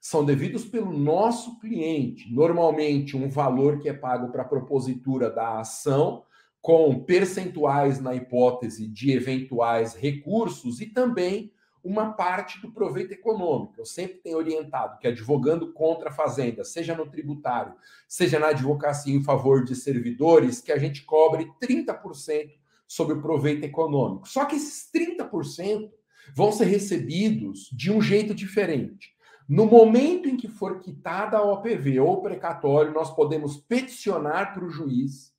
são 0.00 0.24
devidos 0.24 0.64
pelo 0.64 0.92
nosso 0.92 1.58
cliente. 1.58 2.32
Normalmente, 2.32 3.16
um 3.16 3.28
valor 3.28 3.80
que 3.80 3.88
é 3.88 3.92
pago 3.92 4.30
para 4.30 4.42
a 4.42 4.48
propositura 4.48 5.30
da 5.30 5.60
ação, 5.60 6.24
com 6.60 7.00
percentuais 7.04 8.00
na 8.00 8.14
hipótese 8.14 8.86
de 8.86 9.12
eventuais 9.12 9.94
recursos 9.94 10.80
e 10.80 10.86
também 10.86 11.52
uma 11.82 12.12
parte 12.12 12.60
do 12.60 12.70
proveito 12.70 13.12
econômico. 13.12 13.74
Eu 13.78 13.86
sempre 13.86 14.18
tenho 14.18 14.36
orientado 14.36 14.98
que 14.98 15.06
advogando 15.06 15.72
contra 15.72 16.10
a 16.10 16.12
fazenda, 16.12 16.64
seja 16.64 16.94
no 16.94 17.06
tributário, 17.06 17.74
seja 18.06 18.38
na 18.38 18.48
advocacia 18.48 19.14
em 19.14 19.22
favor 19.22 19.64
de 19.64 19.74
servidores, 19.74 20.60
que 20.60 20.72
a 20.72 20.78
gente 20.78 21.04
cobre 21.04 21.50
30% 21.62 22.50
sobre 22.86 23.14
o 23.14 23.22
proveito 23.22 23.64
econômico. 23.64 24.28
Só 24.28 24.44
que 24.44 24.56
esses 24.56 24.90
30% 24.92 25.90
vão 26.34 26.52
ser 26.52 26.64
recebidos 26.64 27.70
de 27.72 27.90
um 27.90 28.02
jeito 28.02 28.34
diferente. 28.34 29.16
No 29.48 29.64
momento 29.64 30.28
em 30.28 30.36
que 30.36 30.46
for 30.46 30.78
quitada 30.78 31.38
a 31.38 31.42
OPV 31.42 32.00
ou 32.00 32.20
precatório, 32.20 32.92
nós 32.92 33.10
podemos 33.14 33.56
peticionar 33.56 34.52
para 34.52 34.64
o 34.64 34.68
juiz 34.68 35.32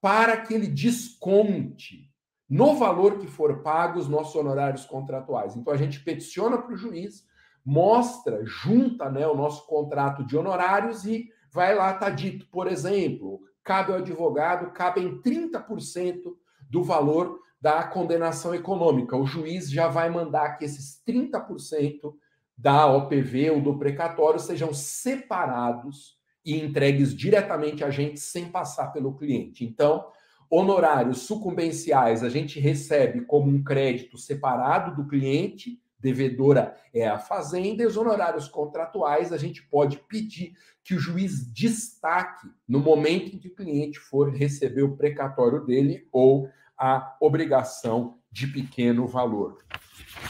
para 0.00 0.36
que 0.36 0.54
ele 0.54 0.68
desconte 0.68 2.08
no 2.48 2.76
valor 2.76 3.18
que 3.18 3.26
for 3.26 3.60
pago 3.60 3.98
os 3.98 4.08
nossos 4.08 4.36
honorários 4.36 4.84
contratuais. 4.84 5.56
Então 5.56 5.72
a 5.72 5.76
gente 5.76 6.00
peticiona 6.00 6.58
para 6.58 6.74
o 6.74 6.76
juiz, 6.76 7.24
mostra, 7.64 8.44
junta 8.44 9.10
né, 9.10 9.26
o 9.26 9.36
nosso 9.36 9.66
contrato 9.66 10.24
de 10.24 10.36
honorários 10.36 11.04
e 11.04 11.28
vai 11.52 11.74
lá, 11.74 11.92
está 11.92 12.08
dito, 12.08 12.46
por 12.46 12.68
exemplo, 12.68 13.40
cabe 13.64 13.92
ao 13.92 13.98
advogado, 13.98 14.72
cabem 14.72 15.20
30% 15.20 16.36
do 16.68 16.84
valor 16.84 17.40
da 17.60 17.82
condenação 17.82 18.54
econômica. 18.54 19.16
O 19.16 19.26
juiz 19.26 19.70
já 19.70 19.88
vai 19.88 20.08
mandar 20.08 20.56
que 20.56 20.64
esses 20.64 21.02
30% 21.06 22.14
da 22.60 22.86
OPV 22.86 23.50
ou 23.50 23.60
do 23.60 23.78
precatório 23.78 24.38
sejam 24.38 24.74
separados 24.74 26.18
e 26.44 26.60
entregues 26.60 27.14
diretamente 27.14 27.82
a 27.84 27.90
gente 27.90 28.20
sem 28.20 28.46
passar 28.46 28.88
pelo 28.92 29.16
cliente. 29.16 29.64
Então, 29.64 30.06
Honorários 30.52 31.18
sucumbenciais 31.18 32.24
a 32.24 32.28
gente 32.28 32.58
recebe 32.58 33.20
como 33.20 33.48
um 33.48 33.62
crédito 33.62 34.18
separado 34.18 34.96
do 34.96 35.08
cliente, 35.08 35.80
devedora 35.96 36.74
é 36.92 37.06
a 37.06 37.20
fazenda, 37.20 37.84
e 37.84 37.86
os 37.86 37.96
honorários 37.96 38.48
contratuais 38.48 39.32
a 39.32 39.36
gente 39.36 39.62
pode 39.62 39.98
pedir 40.08 40.54
que 40.82 40.92
o 40.92 40.98
juiz 40.98 41.46
destaque 41.52 42.48
no 42.66 42.80
momento 42.80 43.36
em 43.36 43.38
que 43.38 43.46
o 43.46 43.54
cliente 43.54 44.00
for 44.00 44.34
receber 44.34 44.82
o 44.82 44.96
precatório 44.96 45.64
dele 45.64 46.08
ou 46.10 46.48
a 46.76 47.16
obrigação 47.20 48.18
de 48.28 48.48
pequeno 48.48 49.06
valor. 49.06 49.58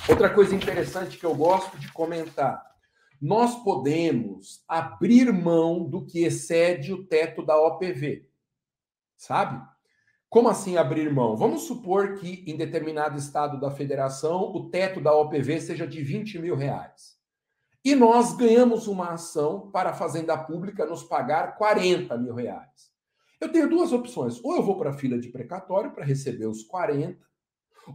Outra 0.08 0.28
coisa 0.28 0.54
interessante 0.54 1.18
que 1.18 1.24
eu 1.24 1.34
gosto 1.34 1.78
de 1.78 1.92
comentar: 1.92 2.64
nós 3.20 3.62
podemos 3.62 4.64
abrir 4.66 5.32
mão 5.32 5.84
do 5.84 6.04
que 6.04 6.24
excede 6.24 6.92
o 6.92 7.04
teto 7.04 7.44
da 7.44 7.56
OPV, 7.60 8.28
sabe? 9.16 9.62
Como 10.28 10.48
assim 10.48 10.76
abrir 10.76 11.12
mão? 11.12 11.36
Vamos 11.36 11.62
supor 11.62 12.14
que 12.14 12.44
em 12.46 12.56
determinado 12.56 13.18
estado 13.18 13.58
da 13.58 13.70
federação 13.70 14.52
o 14.54 14.70
teto 14.70 15.00
da 15.00 15.12
OPV 15.12 15.60
seja 15.60 15.86
de 15.86 16.02
20 16.02 16.38
mil 16.38 16.54
reais. 16.54 17.18
E 17.84 17.94
nós 17.94 18.36
ganhamos 18.36 18.86
uma 18.86 19.14
ação 19.14 19.70
para 19.70 19.90
a 19.90 19.94
Fazenda 19.94 20.36
Pública 20.38 20.86
nos 20.86 21.02
pagar 21.02 21.56
40 21.56 22.16
mil 22.18 22.34
reais. 22.34 22.90
Eu 23.40 23.50
tenho 23.50 23.68
duas 23.68 23.90
opções. 23.92 24.38
Ou 24.44 24.54
eu 24.54 24.62
vou 24.62 24.78
para 24.78 24.90
a 24.90 24.92
fila 24.92 25.18
de 25.18 25.30
precatório 25.30 25.92
para 25.92 26.04
receber 26.04 26.46
os 26.46 26.62
40, 26.62 27.18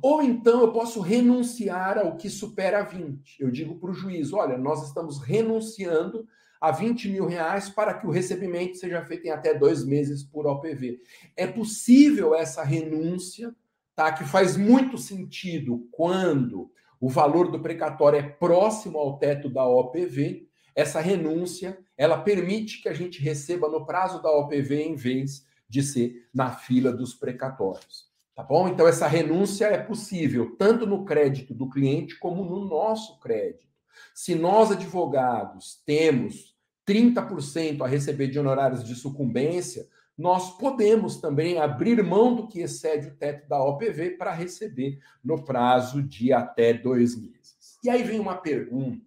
ou 0.02 0.22
então 0.22 0.62
eu 0.62 0.72
posso 0.72 1.00
renunciar 1.00 1.98
ao 1.98 2.18
que 2.18 2.30
supera 2.30 2.84
20. 2.84 3.42
Eu 3.42 3.52
digo 3.52 3.76
para 3.76 3.92
o 3.92 3.94
juiz: 3.94 4.34
olha, 4.34 4.58
nós 4.58 4.88
estamos 4.88 5.22
renunciando 5.22 6.28
a 6.60 6.72
20 6.72 7.10
mil 7.10 7.28
reais 7.28 7.70
para 7.70 7.94
que 7.94 8.08
o 8.08 8.12
recebimento 8.12 8.78
seja 8.78 9.06
feito 9.06 9.28
em 9.28 9.32
até 9.32 9.54
dois 9.54 9.86
meses 9.86 10.24
por 10.24 10.48
OPV. 10.48 11.00
É 11.36 11.46
possível 11.46 12.34
essa 12.34 12.64
renúncia, 12.64 13.56
tá? 13.96 14.12
Que 14.12 14.24
faz 14.24 14.58
muito 14.58 14.98
sentido 14.98 15.88
quando 15.92 16.72
o 17.00 17.10
valor 17.10 17.52
do 17.52 17.60
precatório 17.60 18.20
é 18.20 18.24
próximo 18.24 18.98
ao 18.98 19.18
teto 19.20 19.50
da 19.50 19.66
OPV. 19.66 20.48
Essa 20.74 21.00
renúncia, 21.00 21.78
ela 21.98 22.18
permite 22.18 22.82
que 22.82 22.90
a 22.90 22.94
gente 22.94 23.22
receba 23.22 23.70
no 23.70 23.86
prazo 23.86 24.22
da 24.22 24.32
OPV 24.32 24.82
em 24.82 24.96
vez 24.96 25.46
de 25.70 25.84
ser 25.84 26.28
na 26.34 26.52
fila 26.52 26.92
dos 26.92 27.14
precatórios. 27.14 28.05
Tá 28.36 28.44
bom? 28.44 28.68
Então, 28.68 28.86
essa 28.86 29.08
renúncia 29.08 29.66
é 29.68 29.78
possível 29.78 30.58
tanto 30.58 30.86
no 30.86 31.06
crédito 31.06 31.54
do 31.54 31.70
cliente 31.70 32.20
como 32.20 32.44
no 32.44 32.66
nosso 32.66 33.18
crédito. 33.20 33.66
Se 34.14 34.36
nós, 34.36 34.72
advogados, 34.72 35.82
temos 35.86 36.54
30% 36.86 37.82
a 37.82 37.88
receber 37.88 38.28
de 38.28 38.38
honorários 38.38 38.84
de 38.84 38.94
sucumbência, 38.94 39.88
nós 40.18 40.58
podemos 40.58 41.18
também 41.18 41.58
abrir 41.58 42.02
mão 42.04 42.36
do 42.36 42.48
que 42.48 42.60
excede 42.60 43.08
o 43.08 43.16
teto 43.16 43.48
da 43.48 43.62
OPV 43.64 44.12
para 44.12 44.34
receber 44.34 45.00
no 45.24 45.44
prazo 45.44 46.04
de 46.04 46.32
até 46.32 46.74
dois 46.74 47.20
meses. 47.20 47.78
E 47.84 47.90
aí 47.90 48.04
vem 48.04 48.20
uma 48.20 48.36
pergunta, 48.36 49.06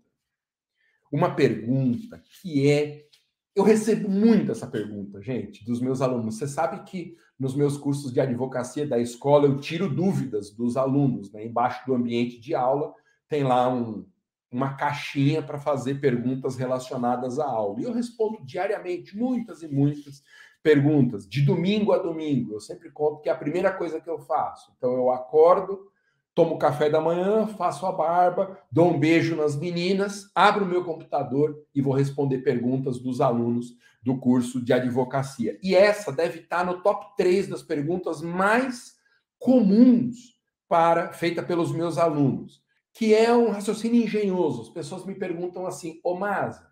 uma 1.13 1.35
pergunta 1.35 2.23
que 2.41 2.71
é. 2.71 3.07
Eu 3.55 3.65
recebo 3.65 4.09
muito 4.09 4.53
essa 4.53 4.67
pergunta, 4.69 5.21
gente, 5.21 5.65
dos 5.65 5.81
meus 5.81 6.01
alunos. 6.01 6.37
Você 6.37 6.47
sabe 6.47 6.85
que 6.85 7.17
nos 7.39 7.55
meus 7.55 7.77
cursos 7.77 8.13
de 8.13 8.21
advocacia 8.21 8.87
da 8.87 8.99
escola 8.99 9.47
eu 9.47 9.61
tiro 9.61 9.89
dúvidas 9.89 10.51
dos 10.51 10.77
alunos, 10.77 11.31
né? 11.31 11.45
Embaixo 11.45 11.87
do 11.87 11.95
ambiente 11.95 12.41
de 12.41 12.55
aula 12.55 12.93
tem 13.29 13.45
lá 13.45 13.73
um, 13.73 14.05
uma 14.51 14.75
caixinha 14.75 15.43
para 15.43 15.59
fazer 15.59 16.01
perguntas 16.01 16.57
relacionadas 16.57 17.39
à 17.39 17.47
aula. 17.47 17.81
E 17.81 17.85
eu 17.85 17.93
respondo 17.93 18.45
diariamente 18.45 19.17
muitas 19.17 19.63
e 19.63 19.69
muitas 19.69 20.23
perguntas, 20.63 21.29
de 21.29 21.43
domingo 21.43 21.93
a 21.93 21.99
domingo. 21.99 22.55
Eu 22.55 22.61
sempre 22.61 22.91
conto 22.91 23.21
que 23.21 23.29
é 23.29 23.33
a 23.33 23.37
primeira 23.37 23.73
coisa 23.73 24.01
que 24.01 24.11
eu 24.11 24.19
faço. 24.19 24.73
Então 24.77 24.93
eu 24.95 25.11
acordo, 25.11 25.91
tomo 26.39 26.57
café 26.57 26.89
da 26.89 27.01
manhã, 27.01 27.49
faço 27.49 27.85
a 27.85 27.91
barba, 27.91 28.57
dou 28.71 28.93
um 28.93 29.01
beijo 29.01 29.35
nas 29.35 29.57
meninas, 29.57 30.31
abro 30.33 30.65
o 30.65 30.69
meu 30.69 30.85
computador 30.85 31.59
e 31.75 31.83
vou 31.83 31.93
responder 31.93 32.39
perguntas 32.39 33.01
dos 33.01 33.21
alunos 33.21 33.75
do 34.01 34.17
curso 34.17 34.65
de 34.65 34.73
advocacia. 34.73 35.59
E 35.61 35.75
essa 35.75 36.13
deve 36.13 36.39
estar 36.39 36.65
no 36.65 36.81
top 36.81 37.17
3 37.17 37.49
das 37.49 37.61
perguntas 37.61 38.23
mais 38.23 38.93
comuns 39.37 40.39
para 40.69 41.13
feita 41.13 41.43
pelos 41.43 41.73
meus 41.73 41.99
alunos 41.99 42.63
que 42.95 43.15
é 43.15 43.35
um 43.35 43.51
raciocínio 43.51 44.05
engenhoso. 44.05 44.63
As 44.63 44.69
pessoas 44.69 45.05
me 45.05 45.17
perguntam 45.17 45.67
assim, 45.67 46.01
ô 46.05 46.15
Masa, 46.15 46.69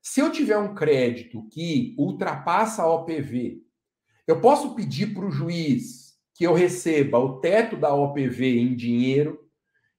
se 0.00 0.20
eu 0.20 0.30
tiver 0.30 0.58
um 0.58 0.74
crédito 0.74 1.44
que 1.50 1.96
ultrapassa 1.98 2.82
a 2.82 2.94
OPV, 2.94 3.62
eu 4.28 4.40
posso 4.40 4.76
pedir 4.76 5.12
para 5.12 5.26
o 5.26 5.30
juiz 5.30 6.07
que 6.38 6.44
eu 6.44 6.54
receba 6.54 7.18
o 7.18 7.40
teto 7.40 7.76
da 7.76 7.92
OPV 7.92 8.60
em 8.60 8.76
dinheiro 8.76 9.44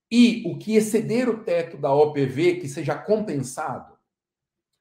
e 0.09 0.41
o 0.45 0.57
que 0.57 0.73
exceder 0.73 1.27
o 1.27 1.43
teto 1.43 1.75
da 1.75 1.93
OPV 1.93 2.61
que 2.61 2.67
seja 2.69 2.97
compensado? 2.97 3.93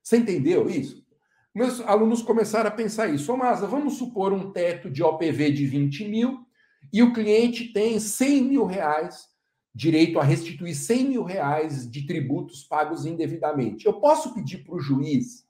Você 0.01 0.19
entendeu 0.19 0.71
isso? 0.71 1.05
Meus 1.53 1.81
alunos 1.81 2.23
começaram 2.23 2.69
a 2.69 2.73
pensar 2.73 3.13
isso. 3.13 3.33
Ô 3.33 3.37
Masa, 3.37 3.67
vamos 3.67 3.95
supor 3.95 4.33
um 4.33 4.53
teto 4.53 4.89
de 4.89 5.03
OPV 5.03 5.51
de 5.51 5.67
20 5.67 6.07
mil 6.07 6.47
e 6.93 7.03
o 7.03 7.13
cliente 7.13 7.73
tem 7.73 7.99
100 7.99 8.45
mil 8.45 8.65
reais 8.65 9.27
direito 9.75 10.21
a 10.21 10.23
restituir 10.23 10.77
100 10.77 11.09
mil 11.09 11.25
reais 11.25 11.91
de 11.91 12.07
tributos 12.07 12.63
pagos 12.63 13.05
indevidamente. 13.05 13.85
Eu 13.85 13.95
posso 13.95 14.33
pedir 14.33 14.59
para 14.59 14.77
o 14.77 14.81
juiz 14.81 15.45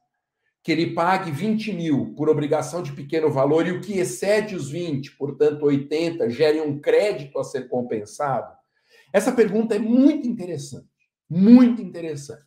que 0.68 0.72
ele 0.72 0.92
pague 0.92 1.30
20 1.30 1.72
mil 1.72 2.12
por 2.14 2.28
obrigação 2.28 2.82
de 2.82 2.92
pequeno 2.92 3.30
valor 3.30 3.66
e 3.66 3.72
o 3.72 3.80
que 3.80 3.98
excede 3.98 4.54
os 4.54 4.68
20, 4.68 5.16
portanto 5.16 5.62
80, 5.62 6.28
gere 6.28 6.60
um 6.60 6.78
crédito 6.78 7.38
a 7.38 7.42
ser 7.42 7.70
compensado? 7.70 8.54
Essa 9.10 9.32
pergunta 9.32 9.76
é 9.76 9.78
muito 9.78 10.28
interessante, 10.28 10.84
muito 11.26 11.80
interessante. 11.80 12.42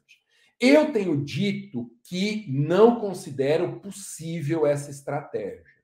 Eu 0.59 0.91
tenho 0.91 1.25
dito 1.25 1.89
que 2.03 2.45
não 2.47 2.99
considero 2.99 3.79
possível 3.79 4.67
essa 4.67 4.91
estratégia. 4.91 5.81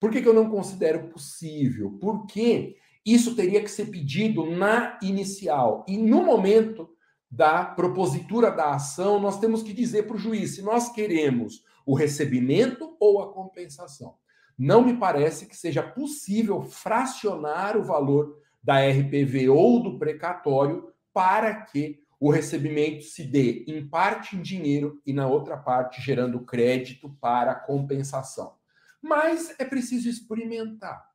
Por 0.00 0.10
que, 0.10 0.20
que 0.20 0.26
eu 0.26 0.34
não 0.34 0.50
considero 0.50 1.06
possível? 1.06 1.96
Porque 2.00 2.74
isso 3.06 3.36
teria 3.36 3.62
que 3.62 3.70
ser 3.70 3.92
pedido 3.92 4.44
na 4.44 4.98
inicial. 5.00 5.86
E 5.86 5.96
no 5.96 6.24
momento 6.24 6.90
da 7.30 7.64
propositura 7.64 8.50
da 8.50 8.74
ação, 8.74 9.20
nós 9.20 9.38
temos 9.38 9.62
que 9.62 9.72
dizer 9.72 10.04
para 10.04 10.16
o 10.16 10.18
juiz 10.18 10.56
se 10.56 10.62
nós 10.62 10.90
queremos 10.90 11.64
o 11.86 11.94
recebimento 11.94 12.96
ou 12.98 13.22
a 13.22 13.32
compensação. 13.32 14.16
Não 14.58 14.84
me 14.84 14.96
parece 14.96 15.46
que 15.46 15.56
seja 15.56 15.82
possível 15.82 16.62
fracionar 16.62 17.76
o 17.76 17.84
valor 17.84 18.36
da 18.62 18.78
RPV 18.86 19.48
ou 19.48 19.82
do 19.82 19.98
precatório 19.98 20.92
para 21.14 21.62
que 21.62 22.00
o 22.18 22.30
recebimento 22.30 23.04
se 23.04 23.24
dê 23.24 23.64
em 23.66 23.88
parte 23.88 24.36
em 24.36 24.42
dinheiro 24.42 25.00
e 25.06 25.12
na 25.12 25.26
outra 25.26 25.56
parte 25.56 26.02
gerando 26.02 26.44
crédito 26.44 27.08
para 27.20 27.54
compensação. 27.54 28.54
Mas 29.00 29.54
é 29.58 29.64
preciso 29.64 30.08
experimentar. 30.08 31.09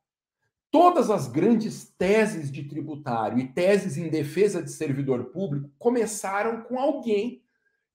Todas 0.77 1.09
as 1.09 1.29
grandes 1.29 1.85
teses 1.97 2.51
de 2.51 2.63
tributário 2.63 3.39
e 3.39 3.47
teses 3.47 3.95
em 3.95 4.09
defesa 4.09 4.61
de 4.61 4.69
servidor 4.69 5.31
público 5.31 5.71
começaram 5.79 6.63
com 6.63 6.77
alguém 6.77 7.41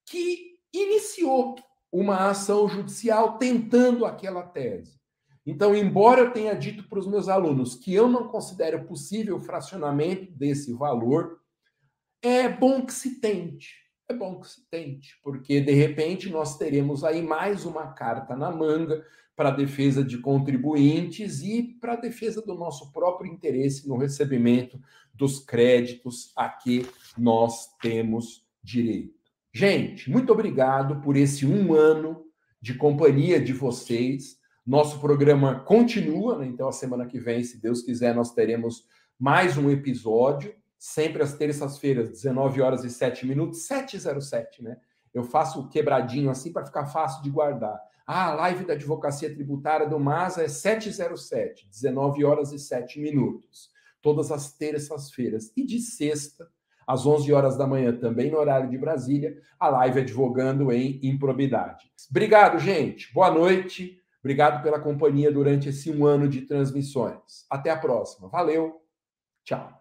que 0.07 0.55
iniciou 0.73 1.57
uma 1.93 2.31
ação 2.31 2.67
judicial 2.67 3.37
tentando 3.37 4.07
aquela 4.07 4.43
tese. 4.45 4.99
Então, 5.45 5.77
embora 5.77 6.23
eu 6.23 6.33
tenha 6.33 6.55
dito 6.55 6.89
para 6.89 6.99
os 6.99 7.07
meus 7.07 7.29
alunos 7.29 7.75
que 7.75 7.93
eu 7.93 8.09
não 8.09 8.29
considero 8.29 8.87
possível 8.87 9.37
o 9.37 9.41
fracionamento 9.41 10.33
desse 10.33 10.73
valor, 10.73 11.39
é 12.23 12.49
bom 12.49 12.87
que 12.87 12.95
se 12.95 13.21
tente. 13.21 13.75
É 14.11 14.13
bom 14.13 14.41
que 14.41 14.49
se 14.49 14.69
tente, 14.69 15.21
porque 15.23 15.61
de 15.61 15.71
repente 15.71 16.29
nós 16.31 16.59
teremos 16.59 17.05
aí 17.05 17.23
mais 17.23 17.65
uma 17.65 17.93
carta 17.93 18.35
na 18.35 18.51
manga 18.51 19.07
para 19.37 19.51
a 19.51 19.53
defesa 19.53 20.03
de 20.03 20.19
contribuintes 20.19 21.43
e 21.43 21.63
para 21.81 21.93
a 21.93 21.97
defesa 21.97 22.43
do 22.43 22.57
nosso 22.57 22.91
próprio 22.91 23.33
interesse 23.33 23.89
no 23.89 23.97
recebimento 23.97 24.81
dos 25.15 25.39
créditos 25.39 26.33
a 26.35 26.49
que 26.49 26.85
nós 27.17 27.69
temos 27.81 28.45
direito. 28.61 29.15
Gente, 29.55 30.11
muito 30.11 30.33
obrigado 30.33 31.01
por 31.03 31.17
esse 31.17 31.47
um 31.47 31.73
ano 31.73 32.27
de 32.61 32.75
companhia 32.75 33.41
de 33.41 33.53
vocês. 33.53 34.41
Nosso 34.67 34.99
programa 34.99 35.61
continua, 35.61 36.37
né? 36.37 36.49
então 36.49 36.67
a 36.67 36.73
semana 36.73 37.07
que 37.07 37.21
vem, 37.21 37.45
se 37.45 37.63
Deus 37.63 37.83
quiser, 37.83 38.13
nós 38.13 38.35
teremos 38.35 38.85
mais 39.17 39.57
um 39.57 39.71
episódio, 39.71 40.53
sempre 40.81 41.23
às 41.23 41.35
terças-feiras, 41.35 42.09
19 42.09 42.63
horas 42.63 42.85
e 42.85 42.91
7 42.91 43.27
minutos, 43.27 43.67
707, 43.67 44.65
né? 44.65 44.79
Eu 45.13 45.23
faço 45.23 45.69
quebradinho 45.69 46.31
assim 46.31 46.51
para 46.51 46.65
ficar 46.65 46.87
fácil 46.87 47.23
de 47.23 47.29
guardar. 47.29 47.79
Ah, 48.07 48.31
a 48.31 48.35
live 48.35 48.65
da 48.65 48.73
advocacia 48.73 49.33
tributária 49.33 49.87
do 49.87 50.01
MASA 50.01 50.43
é 50.43 50.49
707, 50.49 51.69
19 51.69 52.25
horas 52.25 52.51
e 52.53 52.59
7 52.59 52.99
minutos, 52.99 53.71
todas 54.01 54.33
as 54.33 54.55
terças-feiras. 54.55 55.53
E 55.55 55.67
de 55.67 55.79
sexta, 55.81 56.49
às 56.87 57.05
11 57.05 57.31
horas 57.31 57.59
da 57.59 57.67
manhã, 57.67 57.95
também 57.95 58.31
no 58.31 58.39
horário 58.39 58.71
de 58.71 58.79
Brasília, 58.79 59.39
a 59.59 59.69
live 59.69 60.01
advogando 60.01 60.73
em 60.73 60.99
improbidade. 61.03 61.93
Obrigado, 62.09 62.59
gente. 62.59 63.13
Boa 63.13 63.31
noite. 63.31 64.01
Obrigado 64.21 64.63
pela 64.63 64.81
companhia 64.81 65.31
durante 65.31 65.69
esse 65.69 65.91
um 65.91 66.07
ano 66.07 66.27
de 66.27 66.43
transmissões. 66.43 67.45
Até 67.51 67.71
a 67.71 67.77
próxima. 67.77 68.29
Valeu. 68.29 68.81
Tchau. 69.45 69.80